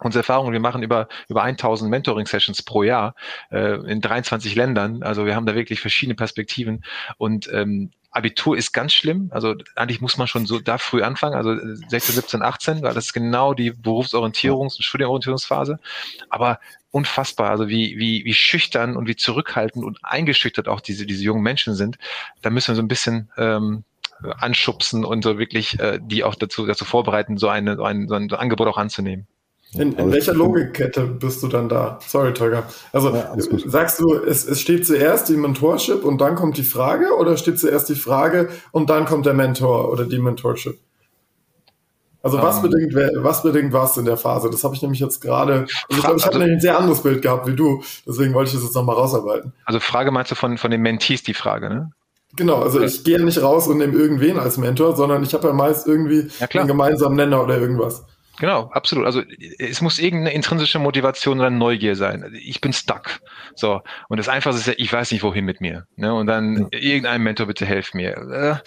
[0.00, 3.14] unsere Erfahrung, wir machen über, über 1000 Mentoring-Sessions pro Jahr
[3.50, 5.02] äh, in 23 Ländern.
[5.02, 6.84] Also wir haben da wirklich verschiedene Perspektiven
[7.16, 9.28] und ähm, Abitur ist ganz schlimm.
[9.32, 11.54] Also eigentlich muss man schon so da früh anfangen, also
[11.88, 15.78] 16, 17, 18, weil das ist genau die Berufsorientierungs- und Studienorientierungsphase.
[16.30, 16.58] Aber
[16.90, 21.42] unfassbar, also wie, wie, wie schüchtern und wie zurückhaltend und eingeschüchtert auch diese, diese jungen
[21.42, 21.98] Menschen sind.
[22.40, 23.84] Da müssen wir so ein bisschen ähm,
[24.22, 28.14] anschubsen und so wirklich äh, die auch dazu, dazu vorbereiten, so, eine, so, ein, so
[28.14, 29.26] ein Angebot auch anzunehmen.
[29.74, 31.98] In, in welcher Logikkette bist du dann da?
[32.06, 32.64] Sorry, Tolga.
[32.92, 33.34] Also ja,
[33.66, 37.60] sagst du, es, es steht zuerst die Mentorship und dann kommt die Frage oder steht
[37.60, 40.78] zuerst die Frage und dann kommt der Mentor oder die Mentorship?
[42.22, 42.70] Also was um, ähm.
[42.70, 44.50] bedingt, was bedingt was in der Phase?
[44.50, 45.52] Das habe ich nämlich jetzt gerade.
[45.52, 48.48] Also ich glaube, ich habe also, ein sehr anderes Bild gehabt wie du, deswegen wollte
[48.48, 49.52] ich das jetzt nochmal rausarbeiten.
[49.66, 51.90] Also Frage meinst du von, von den Mentees die Frage, ne?
[52.36, 55.54] Genau, also ich gehe nicht raus und nehme irgendwen als Mentor, sondern ich habe ja
[55.54, 58.04] meist irgendwie ja, einen gemeinsamen Nenner oder irgendwas.
[58.38, 59.04] Genau, absolut.
[59.06, 59.22] Also
[59.58, 62.32] es muss irgendeine intrinsische Motivation oder Neugier sein.
[62.40, 63.20] Ich bin stuck.
[63.54, 63.80] So.
[64.08, 65.86] Und das Einfachste ist ja, ich weiß nicht, wohin mit mir.
[65.96, 66.14] Ne?
[66.14, 66.78] Und dann ja.
[66.78, 68.62] irgendein Mentor, bitte helf mir.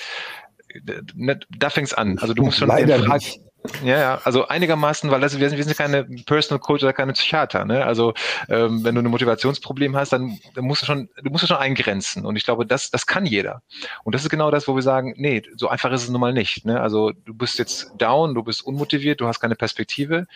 [0.85, 2.17] Äh, da fängt's an.
[2.19, 3.39] Also du musst schon Leider nicht.
[3.83, 7.13] Ja, ja, also einigermaßen, weil das, wir, sind, wir sind keine Personal Coach oder keine
[7.13, 7.63] Psychiater.
[7.63, 7.85] Ne?
[7.85, 8.13] Also
[8.49, 11.57] ähm, wenn du ein Motivationsproblem hast, dann, dann musst du schon, du musst du schon
[11.57, 12.25] eingrenzen.
[12.25, 13.61] Und ich glaube, das, das kann jeder.
[14.03, 16.33] Und das ist genau das, wo wir sagen, nee, so einfach ist es nun mal
[16.33, 16.65] nicht.
[16.65, 16.81] Ne?
[16.81, 20.27] Also du bist jetzt down, du bist unmotiviert, du hast keine Perspektive,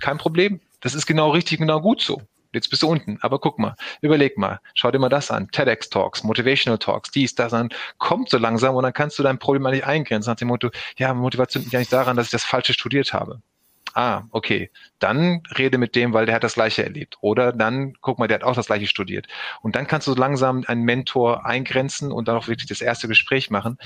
[0.00, 0.60] kein Problem.
[0.80, 2.22] Das ist genau richtig, genau gut so.
[2.56, 3.18] Jetzt bist du unten.
[3.20, 5.48] Aber guck mal, überleg mal, schau dir mal das an.
[5.50, 9.38] TEDx Talks, Motivational Talks, dies, das, dann kommt so langsam und dann kannst du dein
[9.38, 12.72] Problem nicht eingrenzen nach dem Motto, ja, Motivation liegt nicht daran, dass ich das Falsche
[12.72, 13.42] studiert habe.
[13.96, 17.16] Ah, okay, dann rede mit dem, weil der hat das Gleiche erlebt.
[17.22, 19.26] Oder dann, guck mal, der hat auch das Gleiche studiert.
[19.62, 23.48] Und dann kannst du langsam einen Mentor eingrenzen und dann auch wirklich das erste Gespräch
[23.50, 23.78] machen.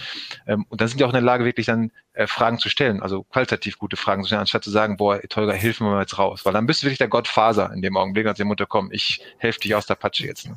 [0.49, 3.03] Ähm, und dann sind die auch in der Lage, wirklich dann äh, Fragen zu stellen,
[3.03, 6.19] also qualitativ gute Fragen zu stellen, anstatt zu sagen, boah, Tolga, hilf mir mal jetzt
[6.19, 6.45] raus.
[6.45, 9.23] Weil dann bist du wirklich der Gottfaser in dem Augenblick, als die Mutter kommt, ich
[9.39, 10.49] helfe dich aus der Patsche jetzt.
[10.49, 10.57] Ne?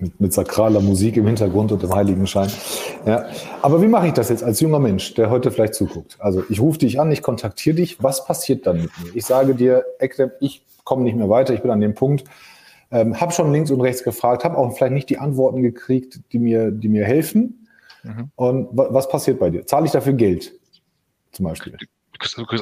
[0.00, 2.50] Mit, mit sakraler Musik im Hintergrund und dem Heiligenschein.
[3.06, 3.26] Ja.
[3.62, 6.16] Aber wie mache ich das jetzt als junger Mensch, der heute vielleicht zuguckt?
[6.20, 8.02] Also ich rufe dich an, ich kontaktiere dich.
[8.02, 9.14] Was passiert dann mit mir?
[9.14, 12.24] Ich sage dir, Ekrem, ich komme nicht mehr weiter, ich bin an dem Punkt.
[12.92, 16.40] Ähm, habe schon links und rechts gefragt, habe auch vielleicht nicht die Antworten gekriegt, die
[16.40, 17.68] mir, die mir helfen.
[18.02, 18.30] Mhm.
[18.34, 19.66] Und was passiert bei dir?
[19.66, 20.52] Zahle ich dafür Geld?
[21.32, 21.76] Zum Beispiel.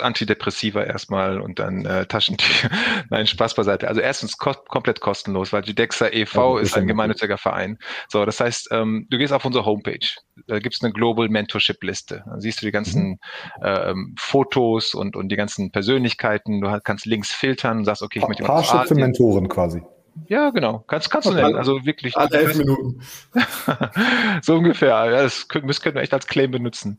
[0.00, 2.70] Antidepressiva erstmal und dann äh, Taschentücher.
[3.10, 3.88] Nein, Spaß beiseite.
[3.88, 6.56] Also erstens kost komplett kostenlos, weil die Dexa e.V.
[6.56, 7.78] Also, ist ein gemeinnütziger Verein.
[8.08, 10.06] So, das heißt, ähm, du gehst auf unsere Homepage.
[10.46, 12.22] Da gibt's eine Global Mentorship Liste.
[12.26, 13.18] Da siehst du die ganzen mhm.
[13.62, 16.60] ähm, Fotos und, und die ganzen Persönlichkeiten.
[16.60, 19.82] Du kannst Links filtern und sagst, okay, ich möchte Paar Schritt für Mentoren quasi.
[20.26, 20.84] Ja, genau.
[20.86, 21.56] Kannst, kannst du nennen.
[21.56, 22.16] Also wirklich.
[22.16, 23.00] Alle elf Minuten.
[24.42, 25.10] so ungefähr.
[25.10, 26.98] Das können, das können wir echt als Claim benutzen.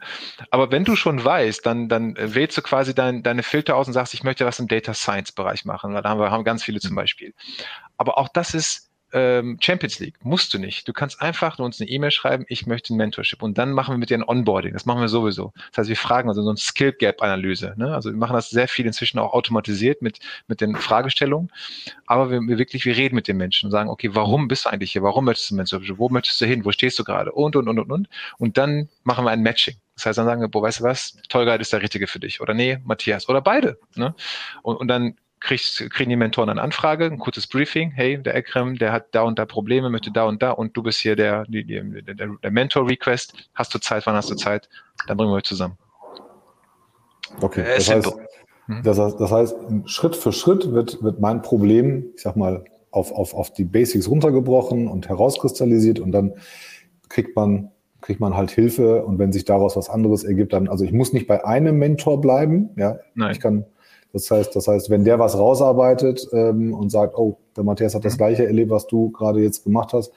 [0.52, 3.94] Aber wenn du schon weißt, dann, dann wählst du quasi dein, deine Filter aus und
[3.94, 5.94] sagst, ich möchte was im Data Science Bereich machen.
[5.94, 7.34] Weil da haben wir haben ganz viele zum Beispiel.
[7.98, 10.16] Aber auch das ist ähm, Champions League.
[10.24, 10.88] Musst du nicht.
[10.88, 13.41] Du kannst einfach nur uns eine E-Mail schreiben, ich möchte ein Mentorship.
[13.41, 14.74] Und dann machen wir mit dir ein Onboarding.
[14.74, 15.53] Das machen wir sowieso.
[15.72, 17.74] Das heißt, wir fragen also so eine Skill Gap Analyse.
[17.78, 17.93] Ne?
[17.93, 21.51] Also wir machen das sehr viel inzwischen auch automatisiert mit, mit den Fragestellungen.
[22.05, 24.70] Aber wir, wir wirklich, wir reden mit den Menschen und sagen, okay, warum bist du
[24.70, 25.03] eigentlich hier?
[25.03, 25.97] Warum möchtest du ein Mentorship?
[25.97, 26.66] Wo möchtest du hin?
[26.66, 27.32] Wo stehst du gerade?
[27.32, 28.10] Und, und, und, und, und.
[28.38, 29.76] Und dann machen wir ein Matching.
[29.95, 32.39] Das heißt, dann sagen wir, boah, weißt du was, Tolga ist der Richtige für dich.
[32.39, 33.28] Oder nee, Matthias.
[33.28, 33.78] Oder beide.
[33.95, 34.16] Ne?
[34.62, 37.92] Und, und dann kriegst, kriegen die Mentoren eine Anfrage, ein kurzes Briefing.
[37.92, 40.84] Hey, der Ekrem, der hat da und da Probleme, möchte da und da und du
[40.84, 43.50] bist hier der, die, die, der, der Mentor-Request.
[43.54, 44.06] Hast du Zeit?
[44.06, 44.70] Wann hast du Zeit?
[45.08, 45.78] Dann bringen wir euch zusammen.
[47.42, 48.16] Okay, äh, das, heißt,
[48.66, 48.84] hm?
[48.84, 53.12] das, heißt, das heißt, Schritt für Schritt wird, wird mein Problem, ich sag mal, auf,
[53.12, 56.34] auf, auf die Basics runtergebrochen und herauskristallisiert und dann
[57.08, 57.72] kriegt man
[58.02, 61.12] kriegt man halt Hilfe und wenn sich daraus was anderes ergibt, dann, also ich muss
[61.12, 63.32] nicht bei einem Mentor bleiben, ja, Nein.
[63.32, 63.66] ich kann,
[64.14, 68.05] das heißt, das heißt, wenn der was rausarbeitet ähm, und sagt, oh, der Matthias hat
[68.05, 70.12] das gleiche erlebt, was du gerade jetzt gemacht hast,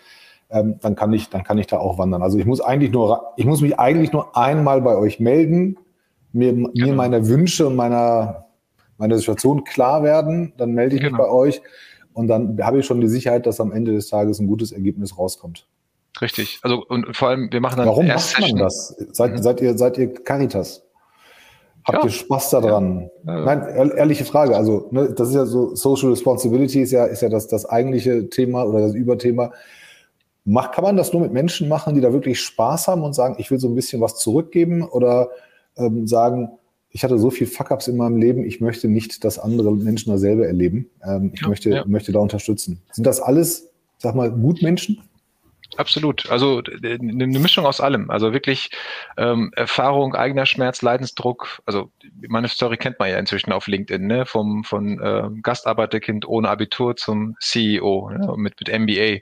[0.50, 2.22] ähm, dann kann ich, dann kann ich da auch wandern.
[2.22, 5.78] Also ich muss eigentlich nur, ich muss mich eigentlich nur einmal bei euch melden,
[6.32, 6.70] mir, genau.
[6.72, 8.46] mir meine Wünsche und meiner,
[8.96, 11.16] meiner Situation klar werden, dann melde ich genau.
[11.16, 11.62] mich bei euch
[12.14, 15.18] und dann habe ich schon die Sicherheit, dass am Ende des Tages ein gutes Ergebnis
[15.18, 15.66] rauskommt.
[16.20, 16.60] Richtig.
[16.62, 17.88] Also und vor allem, wir machen dann.
[17.88, 18.88] Warum macht man das?
[19.12, 19.42] Seid, mhm.
[19.42, 20.84] seid ihr, seid ihr Caritas?
[21.84, 22.04] Habt ja.
[22.04, 23.10] ihr Spaß daran?
[23.24, 23.38] Ja.
[23.38, 23.44] Ja.
[23.44, 24.56] Nein, ehrliche Frage.
[24.56, 28.28] Also, ne, das ist ja so, Social Responsibility ist ja, ist ja das, das eigentliche
[28.28, 29.52] Thema oder das Überthema.
[30.44, 33.36] Mach, kann man das nur mit Menschen machen, die da wirklich Spaß haben und sagen,
[33.38, 35.30] ich will so ein bisschen was zurückgeben oder
[35.76, 36.50] ähm, sagen,
[36.90, 40.46] ich hatte so viel Fuck-ups in meinem Leben, ich möchte nicht, dass andere Menschen dasselbe
[40.46, 40.90] erleben.
[41.04, 42.82] Ähm, ich möchte, möchte da unterstützen.
[42.92, 45.00] Sind das alles, sag mal, Gutmenschen?
[45.76, 46.28] Absolut.
[46.30, 48.10] Also eine Mischung aus allem.
[48.10, 48.70] Also wirklich
[49.16, 51.62] ähm, Erfahrung, eigener Schmerz, Leidensdruck.
[51.66, 51.90] Also
[52.28, 54.26] meine Story kennt man ja inzwischen auf LinkedIn, ne?
[54.26, 58.34] Vom von äh, Gastarbeiterkind ohne Abitur zum CEO ne?
[58.36, 59.20] mit mit MBA.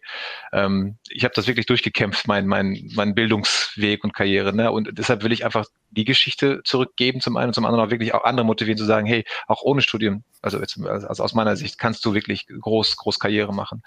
[0.53, 4.55] Ähm, ich habe das wirklich durchgekämpft, mein mein mein Bildungsweg und Karriere.
[4.55, 4.73] Ne?
[4.73, 8.15] Und deshalb will ich einfach die Geschichte zurückgeben zum einen und zum anderen auch wirklich
[8.15, 11.79] auch andere motivieren zu sagen, hey, auch ohne Studium, also, jetzt, also aus meiner Sicht
[11.79, 13.83] kannst du wirklich groß, groß Karriere machen.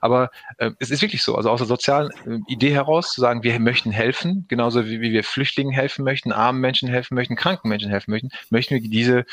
[0.00, 3.42] Aber äh, es ist wirklich so, also aus der sozialen äh, Idee heraus zu sagen,
[3.42, 7.68] wir möchten helfen, genauso wie, wie wir Flüchtlingen helfen möchten, armen Menschen helfen möchten, kranken
[7.68, 9.24] Menschen helfen möchten, möchten wir diese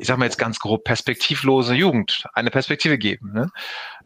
[0.00, 3.32] ich sage mal jetzt ganz grob, perspektivlose Jugend eine Perspektive geben.
[3.34, 3.50] Ne?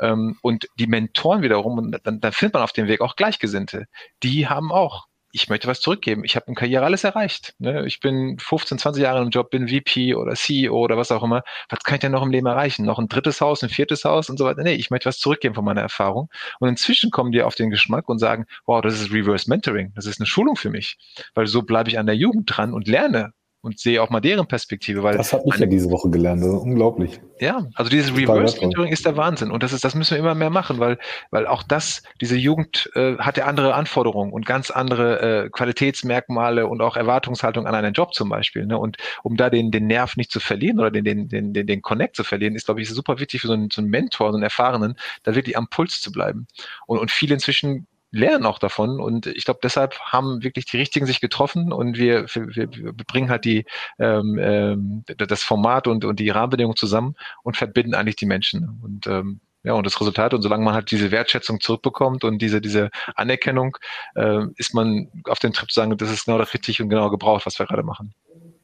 [0.00, 3.86] Ähm, und die Mentoren wiederum, dann, dann findet man auf dem Weg auch Gleichgesinnte.
[4.24, 6.22] Die haben auch ich möchte was zurückgeben.
[6.24, 7.54] Ich habe in Karriere alles erreicht.
[7.58, 7.84] Ne?
[7.86, 11.42] Ich bin 15, 20 Jahre im Job, bin VP oder CEO oder was auch immer.
[11.68, 12.84] Was kann ich denn noch im Leben erreichen?
[12.84, 14.62] Noch ein drittes Haus, ein viertes Haus und so weiter?
[14.62, 16.30] Nee, ich möchte was zurückgeben von meiner Erfahrung.
[16.60, 19.92] Und inzwischen kommen die auf den Geschmack und sagen, wow, das ist Reverse Mentoring.
[19.96, 20.98] Das ist eine Schulung für mich.
[21.34, 23.32] Weil so bleibe ich an der Jugend dran und lerne
[23.64, 25.02] und sehe auch mal deren Perspektive.
[25.02, 27.20] Weil das habe ich ja diese Woche gelernt, das ist unglaublich.
[27.40, 30.34] Ja, also dieses Reverse Mentoring ist der Wahnsinn und das ist, das müssen wir immer
[30.34, 30.98] mehr machen, weil,
[31.30, 36.66] weil auch das, diese Jugend äh, hat ja andere Anforderungen und ganz andere äh, Qualitätsmerkmale
[36.66, 38.66] und auch Erwartungshaltung an einen Job zum Beispiel.
[38.66, 38.78] Ne?
[38.78, 42.16] Und um da den, den Nerv nicht zu verlieren oder den, den, den, den, Connect
[42.16, 44.44] zu verlieren, ist, glaube ich, super wichtig für so einen, so einen Mentor, so einen
[44.44, 46.46] Erfahrenen, da wirklich am Puls zu bleiben.
[46.86, 49.00] Und, und viele inzwischen lernen auch davon.
[49.00, 53.28] Und ich glaube, deshalb haben wirklich die Richtigen sich getroffen und wir, wir, wir bringen
[53.28, 53.66] halt die,
[53.98, 58.80] ähm, ähm, das Format und, und die Rahmenbedingungen zusammen und verbinden eigentlich die Menschen.
[58.82, 62.60] Und ähm, ja, und das Resultat, und solange man halt diese Wertschätzung zurückbekommt und diese,
[62.60, 63.78] diese Anerkennung,
[64.14, 67.10] äh, ist man auf den Trip zu sagen, das ist genau das richtig und genau
[67.10, 68.14] gebraucht, was wir gerade machen.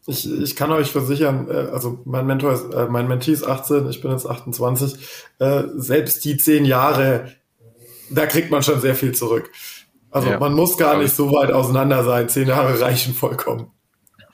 [0.06, 3.88] Ich, ich kann euch versichern, äh, also mein Mentor ist, äh, mein Mentee ist 18,
[3.88, 4.94] ich bin jetzt 28.
[5.38, 7.32] Äh, selbst die zehn Jahre,
[8.10, 9.50] da kriegt man schon sehr viel zurück.
[10.10, 12.28] Also ja, man muss gar nicht so weit auseinander sein.
[12.28, 13.68] Zehn Jahre reichen vollkommen.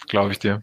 [0.08, 0.62] Glaube ich dir.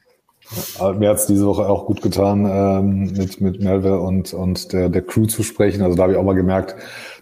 [0.97, 4.89] Mir hat es diese Woche auch gut getan, ähm, mit, mit Melville und, und der,
[4.89, 5.82] der Crew zu sprechen.
[5.82, 6.76] Also da habe ich auch mal gemerkt,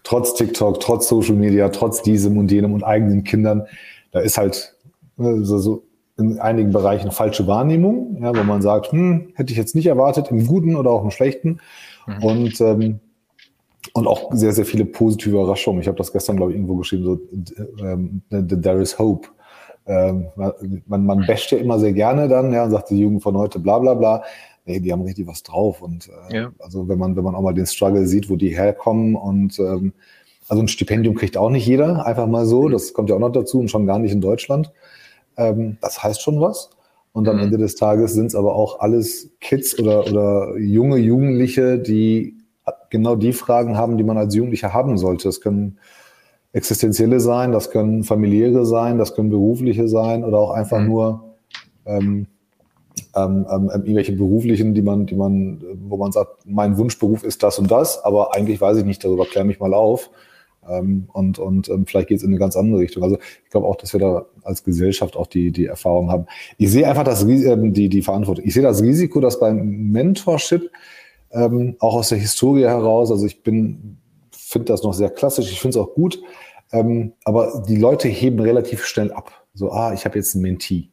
[0.03, 3.67] trotz TikTok, trotz Social Media, trotz diesem und jenem und eigenen Kindern,
[4.11, 4.75] da ist halt
[5.17, 5.83] ne, so, so
[6.17, 10.29] in einigen Bereichen falsche Wahrnehmung, ja, wo man sagt, hm, hätte ich jetzt nicht erwartet,
[10.29, 11.59] im Guten oder auch im Schlechten.
[12.07, 12.23] Mhm.
[12.23, 12.99] Und, ähm,
[13.93, 15.81] und auch sehr, sehr viele positive Überraschungen.
[15.81, 17.19] Ich habe das gestern, glaube ich, irgendwo geschrieben, so
[17.83, 19.27] ähm, There is Hope.
[19.87, 20.27] Ähm,
[20.85, 23.59] man, man basht ja immer sehr gerne dann, ja, und sagt, die Jugend von heute,
[23.59, 24.23] bla bla bla.
[24.65, 25.81] Nee, die haben richtig was drauf.
[25.81, 26.51] Und äh, ja.
[26.59, 29.93] also wenn man, wenn man auch mal den Struggle sieht, wo die herkommen und ähm,
[30.47, 32.63] also ein Stipendium kriegt auch nicht jeder, einfach mal so.
[32.63, 32.71] Mhm.
[32.73, 34.71] Das kommt ja auch noch dazu und schon gar nicht in Deutschland.
[35.37, 36.69] Ähm, das heißt schon was.
[37.13, 37.43] Und am mhm.
[37.43, 42.40] Ende des Tages sind es aber auch alles Kids oder, oder junge Jugendliche, die
[42.91, 45.23] genau die Fragen haben, die man als Jugendlicher haben sollte.
[45.23, 45.79] Das können
[46.53, 50.87] existenzielle sein, das können familiäre sein, das können berufliche sein oder auch einfach mhm.
[50.87, 51.23] nur
[51.85, 52.27] ähm,
[53.15, 57.59] ähm, ähm, irgendwelche beruflichen, die man, die man, wo man sagt, mein Wunschberuf ist das
[57.59, 60.09] und das, aber eigentlich weiß ich nicht darüber, klär mich mal auf.
[60.69, 63.03] Ähm, und und ähm, vielleicht geht es in eine ganz andere Richtung.
[63.03, 66.25] Also ich glaube auch, dass wir da als Gesellschaft auch die, die Erfahrung haben.
[66.57, 68.45] Ich sehe einfach das, ähm, die, die Verantwortung.
[68.45, 70.69] Ich sehe das Risiko, dass beim Mentorship
[71.33, 73.97] ähm, auch aus der Historie heraus, also ich bin
[74.51, 76.21] finde das noch sehr klassisch, ich finde es auch gut,
[76.71, 79.31] ähm, aber die Leute heben relativ schnell ab.
[79.53, 80.89] So, ah, ich habe jetzt einen Mentee.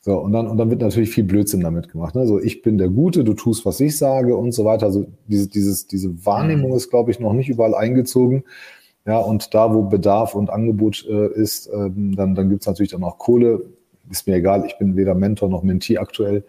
[0.00, 2.14] So, und dann, und dann wird natürlich viel Blödsinn damit gemacht.
[2.14, 2.26] Ne?
[2.28, 4.86] So, ich bin der Gute, du tust, was ich sage und so weiter.
[4.86, 6.76] Also diese, dieses, diese Wahrnehmung mhm.
[6.76, 8.44] ist, glaube ich, noch nicht überall eingezogen.
[9.04, 12.92] Ja, und da, wo Bedarf und Angebot äh, ist, ähm, dann, dann gibt es natürlich
[12.92, 13.64] dann auch Kohle.
[14.10, 16.44] Ist mir egal, ich bin weder Mentor noch Mentee aktuell.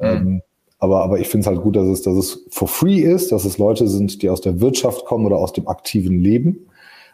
[0.00, 0.42] Mhm.
[0.86, 3.44] Aber, aber ich finde es halt gut, dass es, dass es for free ist, dass
[3.44, 6.68] es Leute sind, die aus der Wirtschaft kommen oder aus dem aktiven Leben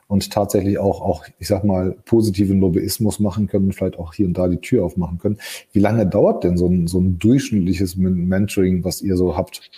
[0.08, 4.36] und tatsächlich auch, auch, ich sag mal, positiven Lobbyismus machen können, vielleicht auch hier und
[4.36, 5.38] da die Tür aufmachen können.
[5.72, 9.70] Wie lange dauert denn so ein, so ein durchschnittliches Mentoring, was ihr so habt?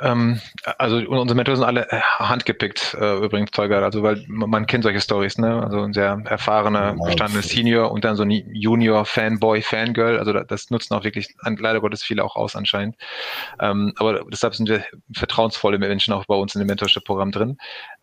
[0.00, 0.40] Ähm,
[0.78, 3.80] also unsere Mentoren sind alle äh, handgepickt, äh, übrigens, Tolga.
[3.80, 5.62] Also weil man kennt solche Stories, ne?
[5.62, 10.18] Also ein sehr erfahrener, gestandener Senior und dann so ein Junior Fanboy, Fangirl.
[10.18, 12.96] Also das nutzen auch wirklich leider Gottes viele auch aus anscheinend.
[13.60, 14.84] Ähm, aber deshalb sind wir
[15.14, 17.58] vertrauensvolle Menschen auch bei uns in dem Mentorship-Programm drin.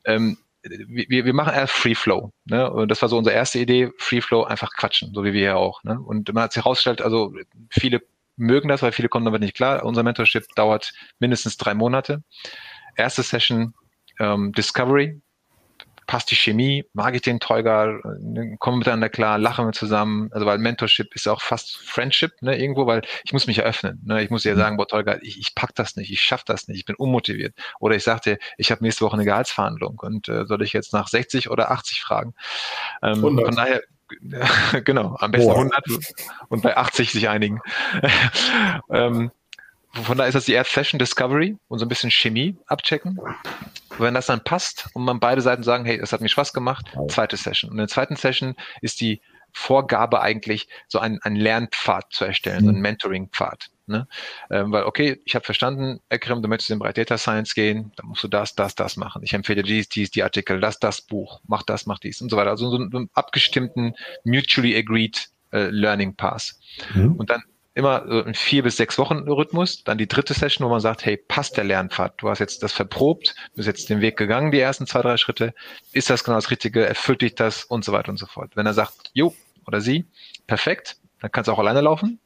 [0.06, 2.32] Ähm, wir, wir machen erst Free Flow.
[2.46, 2.70] Ne?
[2.70, 5.56] Und das war so unsere erste Idee, Free Flow, einfach quatschen, so wie wir ja
[5.56, 5.84] auch.
[5.84, 6.00] Ne?
[6.00, 7.34] Und man hat sich herausgestellt, also
[7.70, 8.02] viele
[8.38, 9.84] mögen das, weil viele kommen damit nicht klar.
[9.84, 12.24] Unser Mentorship dauert mindestens drei Monate.
[12.96, 13.74] Erste Session
[14.20, 15.22] ähm, Discovery.
[16.06, 16.86] Passt die Chemie?
[16.94, 18.00] Mag ich den Teuger?
[18.02, 19.38] Kommen wir miteinander klar?
[19.38, 20.30] Lachen wir zusammen?
[20.32, 24.02] Also, weil Mentorship ist auch fast Friendship, ne, irgendwo, weil ich muss mich eröffnen.
[24.06, 24.24] Ne?
[24.24, 24.58] Ich muss ja mhm.
[24.58, 27.56] sagen, boah, Teuger, ich, ich pack das nicht, ich schaff das nicht, ich bin unmotiviert.
[27.82, 31.10] Oder ich sagte, ich habe nächste Woche eine Gehaltsverhandlung und äh, soll ich jetzt nach
[31.10, 32.34] 60 oder 80 fragen?
[33.04, 33.82] Ähm, von daher,
[34.84, 35.58] genau, am besten Boah.
[35.58, 35.84] 100
[36.50, 37.60] und bei 80 sich einigen.
[38.90, 39.32] ähm,
[39.94, 43.20] von daher ist das die erste Session Discovery und so ein bisschen Chemie abchecken.
[43.98, 46.86] Wenn das dann passt und man beide Seiten sagen, hey, es hat mir Spaß gemacht,
[47.10, 47.72] zweite Session.
[47.72, 49.22] Und in der zweiten Session ist die
[49.54, 52.66] Vorgabe eigentlich, so einen, einen Lernpfad zu erstellen, mhm.
[52.66, 53.70] so einen Mentoring-Pfad.
[53.88, 54.08] Ne?
[54.52, 57.94] Ähm, weil, okay, ich habe verstanden, Ekrem, du möchtest in den Bereich Data Science gehen,
[57.96, 59.24] dann musst du das, das, das machen.
[59.24, 62.36] Ich empfehle dies, dies, die Artikel, das, das Buch, mach das, mach dies und so
[62.36, 62.50] weiter.
[62.50, 66.60] Also so einen, abgestimmten, mutually agreed äh, Learning Pass.
[66.94, 67.14] Mhm.
[67.14, 67.44] Und dann
[67.76, 69.84] immer so ein vier bis sechs Wochen Rhythmus.
[69.84, 72.16] Dann die dritte Session, wo man sagt, hey, passt der Lernpfad?
[72.18, 75.16] Du hast jetzt das verprobt, du bist jetzt den Weg gegangen, die ersten zwei, drei
[75.16, 75.54] Schritte.
[75.94, 76.86] Ist das genau das Richtige?
[76.86, 77.64] Erfüllt dich das?
[77.64, 78.56] Und so weiter und so fort.
[78.56, 79.34] Wenn er sagt, jo,
[79.66, 80.08] oder sie,
[80.48, 82.20] perfekt, dann kannst du auch alleine laufen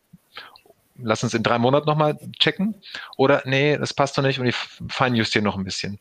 [1.03, 2.75] lass uns in drei Monaten nochmal checken.
[3.17, 5.99] Oder nee, das passt doch nicht und ich feinjustiere noch ein bisschen.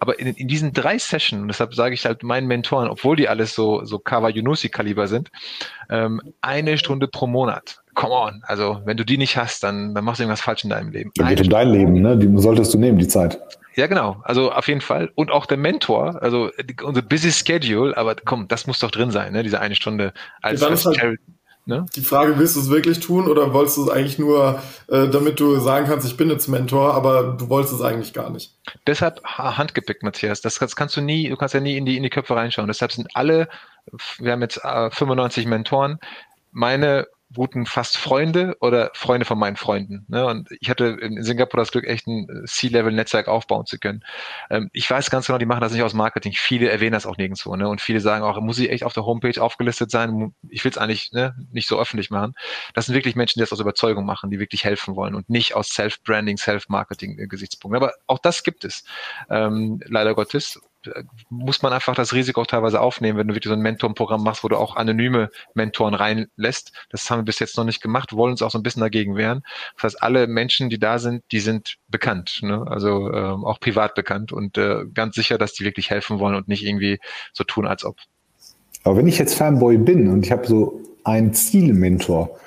[0.00, 3.54] Aber in, in diesen drei Sessions, deshalb sage ich halt meinen Mentoren, obwohl die alles
[3.54, 5.30] so, so Kawa Yunusi-Kaliber sind,
[5.90, 7.82] ähm, eine Stunde pro Monat.
[7.94, 8.42] Come on.
[8.44, 11.10] Also, wenn du die nicht hast, dann, dann machst du irgendwas falsch in deinem Leben.
[11.16, 12.16] Dann geht um dein Leben, ne?
[12.16, 13.38] Die solltest du nehmen, die Zeit.
[13.74, 14.20] Ja, genau.
[14.24, 15.10] Also auf jeden Fall.
[15.14, 16.50] Und auch der Mentor, also
[16.82, 19.42] unser busy Schedule, aber komm, das muss doch drin sein, ne?
[19.42, 21.20] Diese eine Stunde als, als halt,
[21.70, 21.86] Ne?
[21.94, 25.38] Die Frage, willst du es wirklich tun oder wolltest du es eigentlich nur, äh, damit
[25.38, 28.56] du sagen kannst, ich bin jetzt Mentor, aber du wolltest es eigentlich gar nicht?
[28.88, 30.40] Deshalb handgepickt, Matthias.
[30.40, 32.66] Das, das, kannst du nie, du kannst ja nie in die, in die Köpfe reinschauen.
[32.66, 33.48] Deshalb sind alle,
[34.18, 36.00] wir haben jetzt äh, 95 Mentoren.
[36.50, 40.04] Meine guten fast Freunde oder Freunde von meinen Freunden.
[40.08, 40.26] Ne?
[40.26, 44.04] Und ich hatte in Singapur das Glück, echt ein C-Level-Netzwerk aufbauen zu können.
[44.50, 46.32] Ähm, ich weiß ganz genau, die machen das nicht aus Marketing.
[46.36, 47.54] Viele erwähnen das auch nirgendwo.
[47.54, 47.68] Ne?
[47.68, 50.34] Und viele sagen auch, muss ich echt auf der Homepage aufgelistet sein?
[50.48, 52.34] Ich will es eigentlich ne, nicht so öffentlich machen.
[52.74, 55.54] Das sind wirklich Menschen, die das aus Überzeugung machen, die wirklich helfen wollen und nicht
[55.54, 57.82] aus Self-Branding, Self-Marketing-Gesichtspunkten.
[57.82, 58.84] Aber auch das gibt es,
[59.30, 60.60] ähm, leider Gottes
[61.28, 64.44] muss man einfach das Risiko auch teilweise aufnehmen, wenn du wirklich so ein Mentorenprogramm machst,
[64.44, 66.72] wo du auch anonyme Mentoren reinlässt.
[66.90, 69.16] Das haben wir bis jetzt noch nicht gemacht, wollen uns auch so ein bisschen dagegen
[69.16, 69.42] wehren.
[69.74, 72.64] Das heißt, alle Menschen, die da sind, die sind bekannt, ne?
[72.68, 76.48] also ähm, auch privat bekannt und äh, ganz sicher, dass die wirklich helfen wollen und
[76.48, 76.98] nicht irgendwie
[77.32, 77.96] so tun, als ob.
[78.84, 82.38] Aber wenn ich jetzt Fanboy bin und ich habe so einen Zielmentor,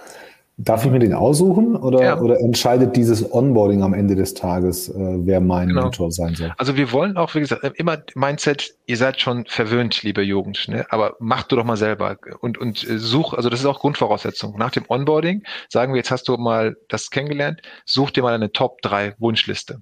[0.58, 2.20] Darf ich mir den aussuchen oder, ja.
[2.20, 5.84] oder entscheidet dieses Onboarding am Ende des Tages, äh, wer mein genau.
[5.84, 6.54] Mentor sein soll?
[6.58, 10.86] Also wir wollen auch, wie gesagt, immer Mindset, ihr seid schon verwöhnt, liebe Jugend, ne?
[10.90, 14.56] aber mach du doch mal selber und, und äh, such, also das ist auch Grundvoraussetzung.
[14.56, 18.52] Nach dem Onboarding sagen wir, jetzt hast du mal das kennengelernt, such dir mal eine
[18.52, 19.82] Top 3 Wunschliste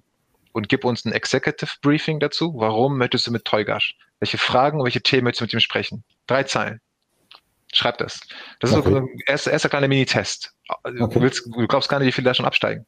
[0.52, 2.54] und gib uns ein Executive Briefing dazu.
[2.56, 3.94] Warum möchtest du mit Teugasch?
[4.20, 6.04] Welche Fragen und welche Themen möchtest du mit ihm sprechen?
[6.26, 6.80] Drei Zeilen.
[7.74, 8.20] Schreib das.
[8.60, 8.90] Das ist okay.
[8.90, 10.51] so ein erster, erster kleiner Mini-Test.
[10.68, 11.14] Okay.
[11.14, 12.86] Du, willst, du glaubst gar nicht, wie viele da schon absteigen.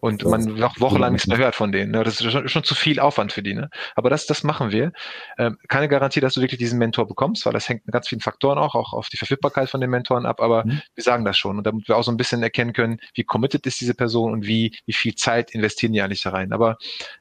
[0.00, 1.92] Und man noch wochenlang nichts mehr hört von denen.
[1.92, 2.04] Ne?
[2.04, 3.54] Das ist schon, schon, zu viel Aufwand für die.
[3.54, 3.70] Ne?
[3.94, 4.92] Aber das, das machen wir.
[5.38, 8.20] Ähm, keine Garantie, dass du wirklich diesen Mentor bekommst, weil das hängt mit ganz vielen
[8.20, 10.40] Faktoren auch, auch auf die Verfügbarkeit von den Mentoren ab.
[10.40, 10.82] Aber mhm.
[10.94, 11.58] wir sagen das schon.
[11.58, 14.46] Und damit wir auch so ein bisschen erkennen können, wie committed ist diese Person und
[14.46, 16.52] wie, wie viel Zeit investieren die eigentlich da rein.
[16.52, 16.76] Aber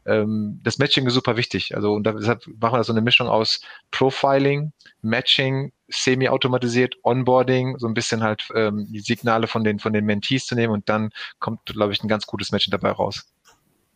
[0.06, 1.76] ähm, das Matching ist super wichtig.
[1.76, 7.88] Also und deshalb machen wir da so eine Mischung aus Profiling, Matching, semi-automatisiert, Onboarding, so
[7.88, 11.10] ein bisschen halt ähm, die Signale von den, von den Mentees zu nehmen und dann
[11.40, 13.26] kommt, glaube ich, ein ganz gutes Matching dabei raus.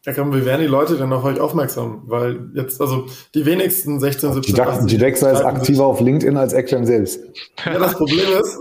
[0.05, 2.03] Ja, komm, wie werden die Leute denn auf euch aufmerksam?
[2.05, 4.87] Weil jetzt, also die wenigsten 16, 17, die 18...
[4.87, 7.21] Gidexa ist aktiver auf LinkedIn als Action selbst.
[7.65, 8.57] Ja, das Problem ist,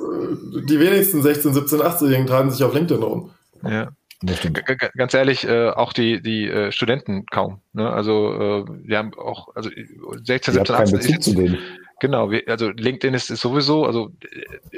[0.68, 3.31] die wenigsten 16, 17, 18-Jährigen treiben sich auf LinkedIn rum.
[3.62, 3.91] Ja.
[4.97, 7.61] Ganz ehrlich, äh, auch die, die äh, Studenten kaum.
[7.72, 7.89] Ne?
[7.89, 10.99] Also äh, wir haben auch, also 16, 17, 18.
[10.99, 11.59] Bezug zu denen.
[12.01, 14.11] Genau, wir, also LinkedIn ist, ist sowieso, also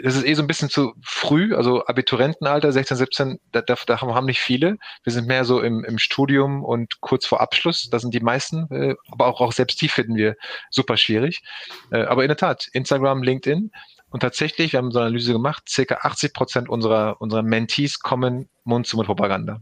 [0.03, 4.01] das ist eh so ein bisschen zu früh, also Abiturentenalter, 16, 17, da, da, da
[4.01, 4.79] haben nicht viele.
[5.05, 8.69] Wir sind mehr so im, im Studium und kurz vor Abschluss, das sind die meisten,
[8.71, 10.35] äh, aber auch, auch selbst die finden wir
[10.71, 11.43] super schwierig.
[11.91, 13.71] Äh, aber in der Tat, Instagram, LinkedIn
[14.11, 18.49] und tatsächlich, wir haben so eine Analyse gemacht, circa 80 Prozent unserer, unserer Mentees kommen
[18.65, 19.61] Mund-zu-Mund-Propaganda.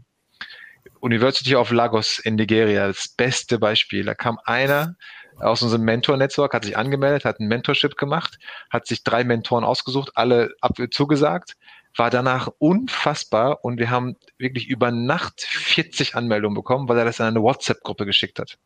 [1.01, 4.03] University of Lagos in Nigeria, das beste Beispiel.
[4.05, 4.95] Da kam einer,
[5.39, 10.11] aus unserem Mentor-Netzwerk, hat sich angemeldet, hat ein Mentorship gemacht, hat sich drei Mentoren ausgesucht,
[10.15, 11.55] alle ab zugesagt,
[11.95, 17.19] war danach unfassbar und wir haben wirklich über Nacht 40 Anmeldungen bekommen, weil er das
[17.19, 18.57] in eine WhatsApp-Gruppe geschickt hat.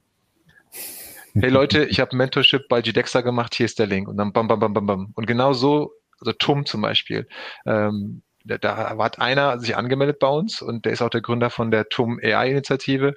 [1.35, 4.47] Hey Leute, ich habe Mentorship bei GDEXA gemacht, hier ist der Link und dann bam,
[4.47, 5.11] bam, bam, bam, bam.
[5.15, 7.27] Und genau so, also Tum zum Beispiel,
[7.65, 11.49] ähm, da, da hat einer sich angemeldet bei uns und der ist auch der Gründer
[11.49, 13.15] von der TUM AI-Initiative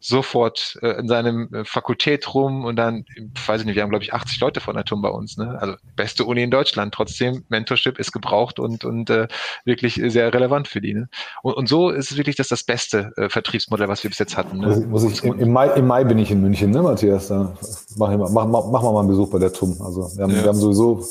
[0.00, 3.04] sofort äh, in seinem äh, Fakultät rum und dann,
[3.46, 5.56] weiß ich nicht, wir haben glaube ich 80 Leute von der TUM bei uns, ne?
[5.60, 6.92] Also beste Uni in Deutschland.
[6.92, 9.28] Trotzdem Mentorship ist gebraucht und und äh,
[9.64, 10.94] wirklich sehr relevant für die.
[10.94, 11.08] Ne?
[11.42, 14.36] Und, und so ist es wirklich das das beste äh, Vertriebsmodell, was wir bis jetzt
[14.36, 14.58] hatten.
[14.58, 14.66] Ne?
[14.66, 17.28] Muss, muss ich, im, im, Mai, Im Mai bin ich in München, ne, Matthias?
[17.28, 17.56] Da
[17.96, 19.80] mach ich mal, mach, mach, mach mal einen Besuch bei der TUM.
[19.80, 20.42] Also wir haben, ja.
[20.42, 21.04] wir haben sowieso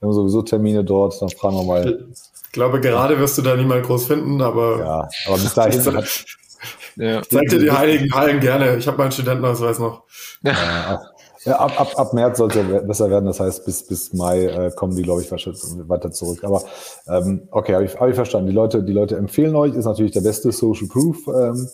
[0.00, 2.06] wir haben sowieso Termine dort, dann fragen wir mal.
[2.54, 4.78] Ich glaube, gerade wirst du da niemand groß finden, aber.
[4.78, 6.24] Ja, aber bis dahin hat,
[6.94, 7.20] ja.
[7.22, 8.76] Zeig dir die heiligen Hallen gerne.
[8.76, 10.04] Ich habe meinen Studentenausweis noch.
[10.44, 11.02] Ja,
[11.44, 13.26] ja, ab, ab, ab März sollte besser werden.
[13.26, 16.44] Das heißt, bis, bis Mai äh, kommen die, glaube ich, weiter zurück.
[16.44, 16.62] Aber
[17.08, 18.46] ähm, okay, habe ich, hab ich verstanden.
[18.46, 21.68] Die Leute, die Leute empfehlen euch, ist natürlich der beste Social Proof, ähm,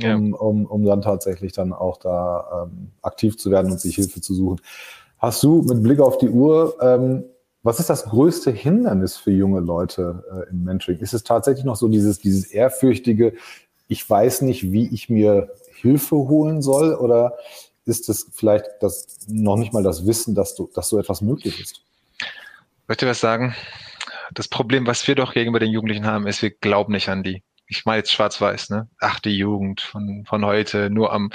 [0.00, 0.16] ja.
[0.16, 4.20] um, um, um dann tatsächlich dann auch da ähm, aktiv zu werden und sich Hilfe
[4.20, 4.60] zu suchen.
[5.18, 7.22] Hast du mit Blick auf die Uhr, ähm,
[7.64, 11.00] was ist das größte Hindernis für junge Leute äh, im Mentoring?
[11.00, 13.34] Ist es tatsächlich noch so dieses, dieses ehrfürchtige,
[13.88, 17.38] ich weiß nicht, wie ich mir Hilfe holen soll oder
[17.86, 21.60] ist es vielleicht das, noch nicht mal das Wissen, dass, du, dass so etwas möglich
[21.60, 21.80] ist?
[22.18, 23.54] Ich möchte was sagen.
[24.34, 27.42] Das Problem, was wir doch gegenüber den Jugendlichen haben, ist, wir glauben nicht an die.
[27.66, 28.88] Ich meine jetzt schwarz-weiß, ne?
[29.00, 31.30] Ach, die Jugend von, von heute, nur am,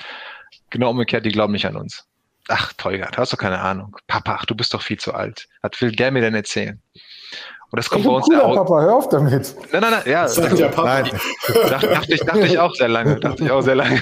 [0.69, 2.08] genau umgekehrt, die glauben nicht an uns.
[2.49, 3.95] Ach, du hast doch keine Ahnung.
[4.07, 5.47] Papa, ach, du bist doch viel zu alt.
[5.61, 6.81] Was will der mir denn erzählen?
[7.71, 9.55] Und das kommt bei uns cooler, Papa, hör auf damit.
[9.71, 10.27] Nein, nein, nein, ja.
[10.27, 11.01] Sagt ja Papa.
[11.01, 11.19] Nein.
[11.69, 13.19] Dachte, dachte, ich, dachte ich auch sehr lange.
[13.19, 14.01] Dachte ich auch sehr lange.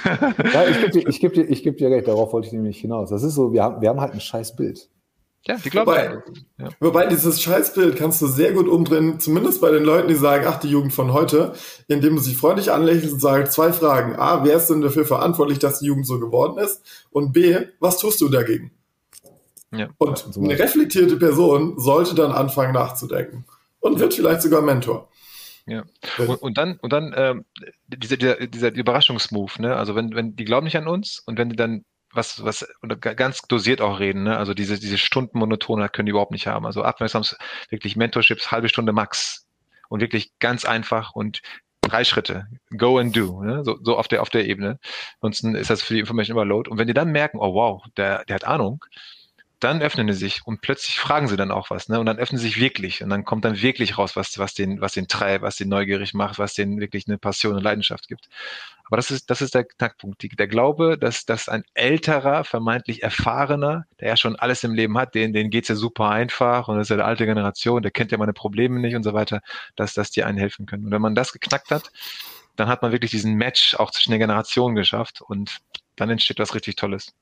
[0.53, 2.79] Ja, ich gebe dir, ich geb dir, ich geb dir recht, darauf wollte ich nämlich
[2.79, 3.09] hinaus.
[3.09, 4.87] Das ist so, wir haben, wir haben halt ein scheiß Bild.
[5.45, 6.23] Ja, die glauben wobei,
[6.57, 6.69] ja.
[6.79, 10.59] wobei dieses Scheißbild kannst du sehr gut umdrehen, zumindest bei den Leuten, die sagen, ach,
[10.59, 11.53] die Jugend von heute,
[11.87, 14.17] indem du sie freundlich anlächelst und sagst zwei Fragen.
[14.17, 16.81] A, wer ist denn dafür verantwortlich, dass die Jugend so geworden ist?
[17.11, 18.71] Und B, was tust du dagegen?
[19.71, 19.89] Ja.
[19.97, 23.45] Und eine reflektierte Person sollte dann anfangen nachzudenken
[23.79, 25.09] und wird vielleicht sogar Mentor.
[25.65, 25.83] Ja.
[26.17, 27.45] Und, und, dann, und dann ähm,
[27.87, 29.75] dieser, dieser, dieser Überraschungsmove, ne?
[29.75, 31.83] Also wenn, wenn die glauben nicht an uns und wenn die dann
[32.13, 32.67] was, was
[32.99, 34.37] ganz dosiert auch reden, ne?
[34.37, 36.65] Also diese, diese Stundenmonotonheit können die überhaupt nicht haben.
[36.65, 37.37] Also Abwechslungs,
[37.69, 39.45] wirklich Mentorships, halbe Stunde max.
[39.89, 41.41] Und wirklich ganz einfach und
[41.81, 42.47] drei Schritte.
[42.77, 43.41] Go and do.
[43.41, 43.63] Ne?
[43.63, 44.79] So, so auf der, auf der Ebene.
[45.21, 46.69] Ansonsten ist das für die Information Overload.
[46.69, 48.83] Und wenn die dann merken, oh wow, der, der hat Ahnung,
[49.59, 51.99] dann öffnen sie sich und plötzlich fragen sie dann auch was, ne?
[51.99, 54.81] Und dann öffnen sie sich wirklich und dann kommt dann wirklich raus, was, was den,
[54.81, 58.29] was den treibt, was den neugierig macht, was den wirklich eine Passion und Leidenschaft gibt.
[58.85, 60.21] Aber das ist, das ist der Knackpunkt.
[60.39, 65.15] Der Glaube, dass, dass ein älterer, vermeintlich erfahrener, der ja schon alles im Leben hat,
[65.15, 68.11] den, den geht's ja super einfach und das ist ja der alte Generation, der kennt
[68.11, 69.41] ja meine Probleme nicht und so weiter,
[69.75, 70.85] dass, dass die einen helfen können.
[70.85, 71.91] Und wenn man das geknackt hat,
[72.55, 75.59] dann hat man wirklich diesen Match auch zwischen den Generationen geschafft und
[75.95, 77.13] dann entsteht was richtig Tolles.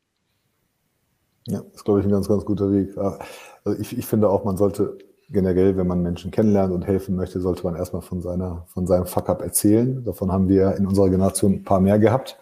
[1.47, 2.97] Ja, das ist, glaube ich, ein ganz, ganz guter Weg.
[2.97, 4.97] Also ich, ich finde auch, man sollte
[5.29, 9.05] generell, wenn man Menschen kennenlernt und helfen möchte, sollte man erstmal von seiner, von seinem
[9.05, 10.03] Fuck-up erzählen.
[10.03, 12.37] Davon haben wir in unserer Generation ein paar mehr gehabt.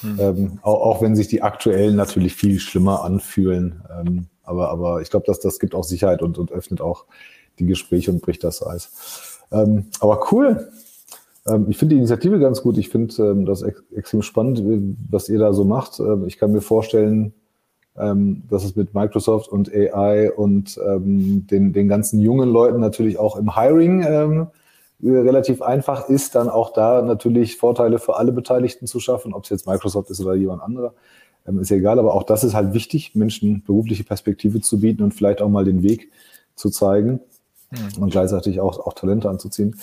[0.00, 0.16] Hm.
[0.18, 3.82] Ähm, auch, auch, wenn sich die aktuellen natürlich viel schlimmer anfühlen.
[3.98, 7.06] Ähm, aber, aber ich glaube, dass das gibt auch Sicherheit und, und öffnet auch
[7.58, 9.40] die Gespräche und bricht das Eis.
[9.50, 10.70] Ähm, aber cool.
[11.46, 12.76] Ähm, ich finde die Initiative ganz gut.
[12.76, 14.62] Ich finde ähm, das ex extrem spannend,
[15.10, 15.98] was ihr da so macht.
[16.00, 17.32] Ähm, ich kann mir vorstellen,
[17.98, 23.18] ähm, dass es mit Microsoft und AI und ähm, den, den ganzen jungen Leuten natürlich
[23.18, 24.46] auch im Hiring ähm,
[25.02, 29.50] relativ einfach ist, dann auch da natürlich Vorteile für alle Beteiligten zu schaffen, ob es
[29.50, 30.94] jetzt Microsoft ist oder jemand anderer.
[31.46, 35.02] Ähm, ist ja egal, aber auch das ist halt wichtig, Menschen berufliche Perspektive zu bieten
[35.02, 36.10] und vielleicht auch mal den Weg
[36.54, 37.20] zu zeigen
[37.70, 38.02] mhm.
[38.02, 39.76] und gleichzeitig auch, auch Talente anzuziehen.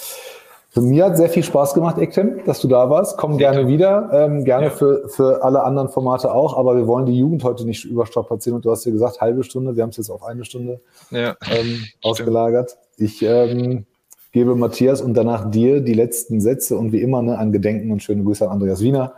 [0.74, 3.15] Für mir hat sehr viel Spaß gemacht, Ektem, dass du da warst.
[3.17, 4.71] Komm gerne wieder, ähm, gerne ja.
[4.71, 8.65] für, für alle anderen Formate auch, aber wir wollen die Jugend heute nicht überstrapazieren und
[8.65, 11.36] du hast ja gesagt, halbe Stunde, wir haben es jetzt auf eine Stunde ja.
[11.51, 12.76] ähm, ausgelagert.
[12.97, 13.86] Ich ähm,
[14.32, 18.01] gebe Matthias und danach dir die letzten Sätze und wie immer ne, ein Gedenken und
[18.01, 19.13] schöne Grüße an Andreas Wiener.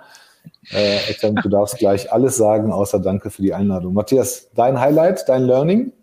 [0.73, 3.93] Äh, Ektem, du darfst gleich alles sagen, außer Danke für die Einladung.
[3.93, 5.93] Matthias, dein Highlight, dein Learning?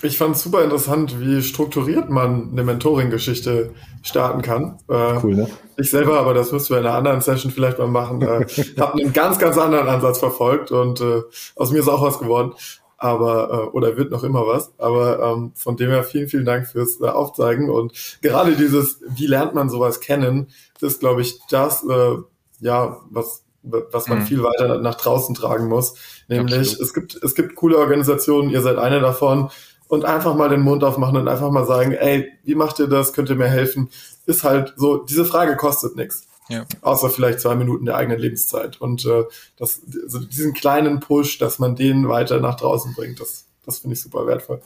[0.00, 3.70] Ich fand es super interessant, wie strukturiert man eine Mentoring-Geschichte
[4.02, 4.78] starten kann.
[4.88, 5.50] Äh, cool, ne?
[5.76, 8.46] Ich selber, aber das müssen wir in einer anderen Session vielleicht mal machen, äh,
[8.80, 11.22] habe einen ganz, ganz anderen Ansatz verfolgt und äh,
[11.56, 12.52] aus mir ist auch was geworden.
[12.98, 14.72] Aber, äh, oder wird noch immer was.
[14.78, 17.68] Aber ähm, von dem her vielen, vielen Dank fürs äh, Aufzeigen.
[17.68, 20.48] Und gerade dieses, wie lernt man sowas kennen,
[20.80, 22.16] das ist, glaube ich, das, äh,
[22.60, 24.26] ja, was was man mhm.
[24.26, 25.94] viel weiter nach draußen tragen muss.
[26.28, 26.80] Nämlich, Absolut.
[26.80, 29.50] es gibt, es gibt coole Organisationen, ihr seid eine davon,
[29.92, 33.12] und einfach mal den Mund aufmachen und einfach mal sagen, ey, wie macht ihr das?
[33.12, 33.90] Könnt ihr mir helfen?
[34.24, 36.26] Ist halt so, diese Frage kostet nichts.
[36.48, 36.64] Ja.
[36.80, 38.80] Außer vielleicht zwei Minuten der eigenen Lebenszeit.
[38.80, 39.24] Und äh,
[39.58, 43.92] das, also diesen kleinen Push, dass man den weiter nach draußen bringt, das, das finde
[43.92, 44.62] ich super wertvoll.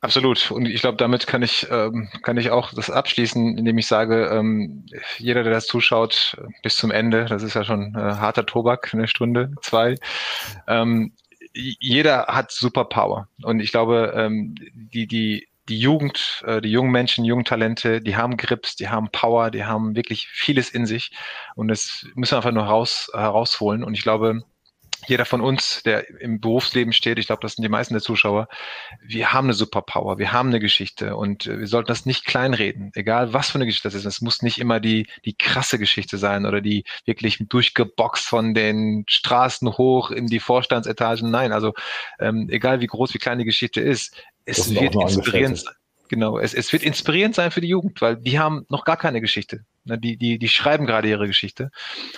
[0.00, 0.52] Absolut.
[0.52, 4.26] Und ich glaube, damit kann ich, ähm, kann ich auch das abschließen, indem ich sage,
[4.26, 4.84] ähm,
[5.18, 9.08] jeder, der das zuschaut, bis zum Ende, das ist ja schon äh, harter Tobak, eine
[9.08, 9.96] Stunde, zwei,
[10.68, 11.10] ähm,
[11.52, 13.28] jeder hat Superpower.
[13.42, 18.16] Und ich glaube, ähm, die, die, die Jugend, äh, die jungen Menschen, jungen Talente, die
[18.16, 21.12] haben Grips, die haben Power, die haben wirklich vieles in sich.
[21.54, 23.84] Und das müssen wir einfach nur raus, herausholen.
[23.84, 24.42] Und ich glaube,
[25.06, 28.48] jeder von uns, der im Berufsleben steht, ich glaube, das sind die meisten der Zuschauer,
[29.02, 32.90] wir haben eine Superpower, wir haben eine Geschichte und äh, wir sollten das nicht kleinreden,
[32.94, 34.04] egal was für eine Geschichte das ist.
[34.04, 39.04] Es muss nicht immer die, die krasse Geschichte sein oder die wirklich durchgeboxt von den
[39.08, 41.30] Straßen hoch in die Vorstandsetagen.
[41.30, 41.74] Nein, also
[42.18, 45.74] ähm, egal wie groß, wie klein die Geschichte ist, es wird inspirierend sein.
[46.08, 49.20] Genau, es, es wird inspirierend sein für die Jugend, weil die haben noch gar keine
[49.20, 49.64] Geschichte.
[49.84, 51.70] Ne, die, die, die schreiben gerade ihre Geschichte.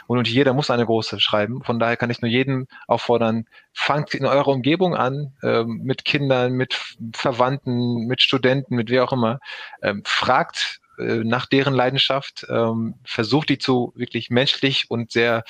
[0.08, 1.62] Und jeder muss eine große schreiben.
[1.62, 6.54] Von daher kann ich nur jeden auffordern, fangt in eurer Umgebung an, ähm, mit Kindern,
[6.54, 6.76] mit
[7.14, 9.38] Verwandten, mit Studenten, mit wer auch immer.
[9.80, 15.44] Ähm, fragt äh, nach deren Leidenschaft, ähm, versucht die zu wirklich menschlich und sehr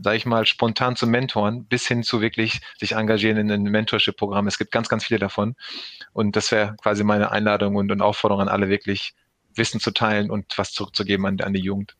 [0.00, 4.46] sage ich mal, spontan zu mentoren, bis hin zu wirklich sich engagieren in ein Mentorship-Programm.
[4.46, 5.54] Es gibt ganz, ganz viele davon.
[6.14, 9.14] Und das wäre quasi meine Einladung und, und Aufforderung an alle, wirklich
[9.56, 11.96] Wissen zu teilen und was zurückzugeben an, an die Jugend.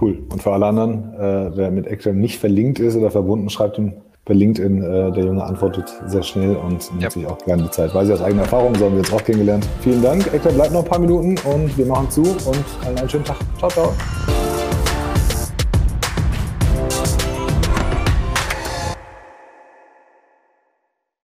[0.00, 0.22] Cool.
[0.30, 3.94] Und für alle anderen, äh, wer mit Ekrem nicht verlinkt ist oder verbunden, schreibt ihm
[4.24, 4.82] per LinkedIn.
[4.82, 7.10] Äh, der Junge antwortet sehr schnell und nimmt ja.
[7.10, 7.94] sich auch gerne die Zeit.
[7.94, 9.66] Weiß ich aus eigener Erfahrung, so haben wir jetzt auch kennengelernt.
[9.80, 10.32] Vielen Dank.
[10.32, 13.38] Ekrem bleibt noch ein paar Minuten und wir machen zu und allen einen schönen Tag.
[13.58, 14.47] Ciao, ciao.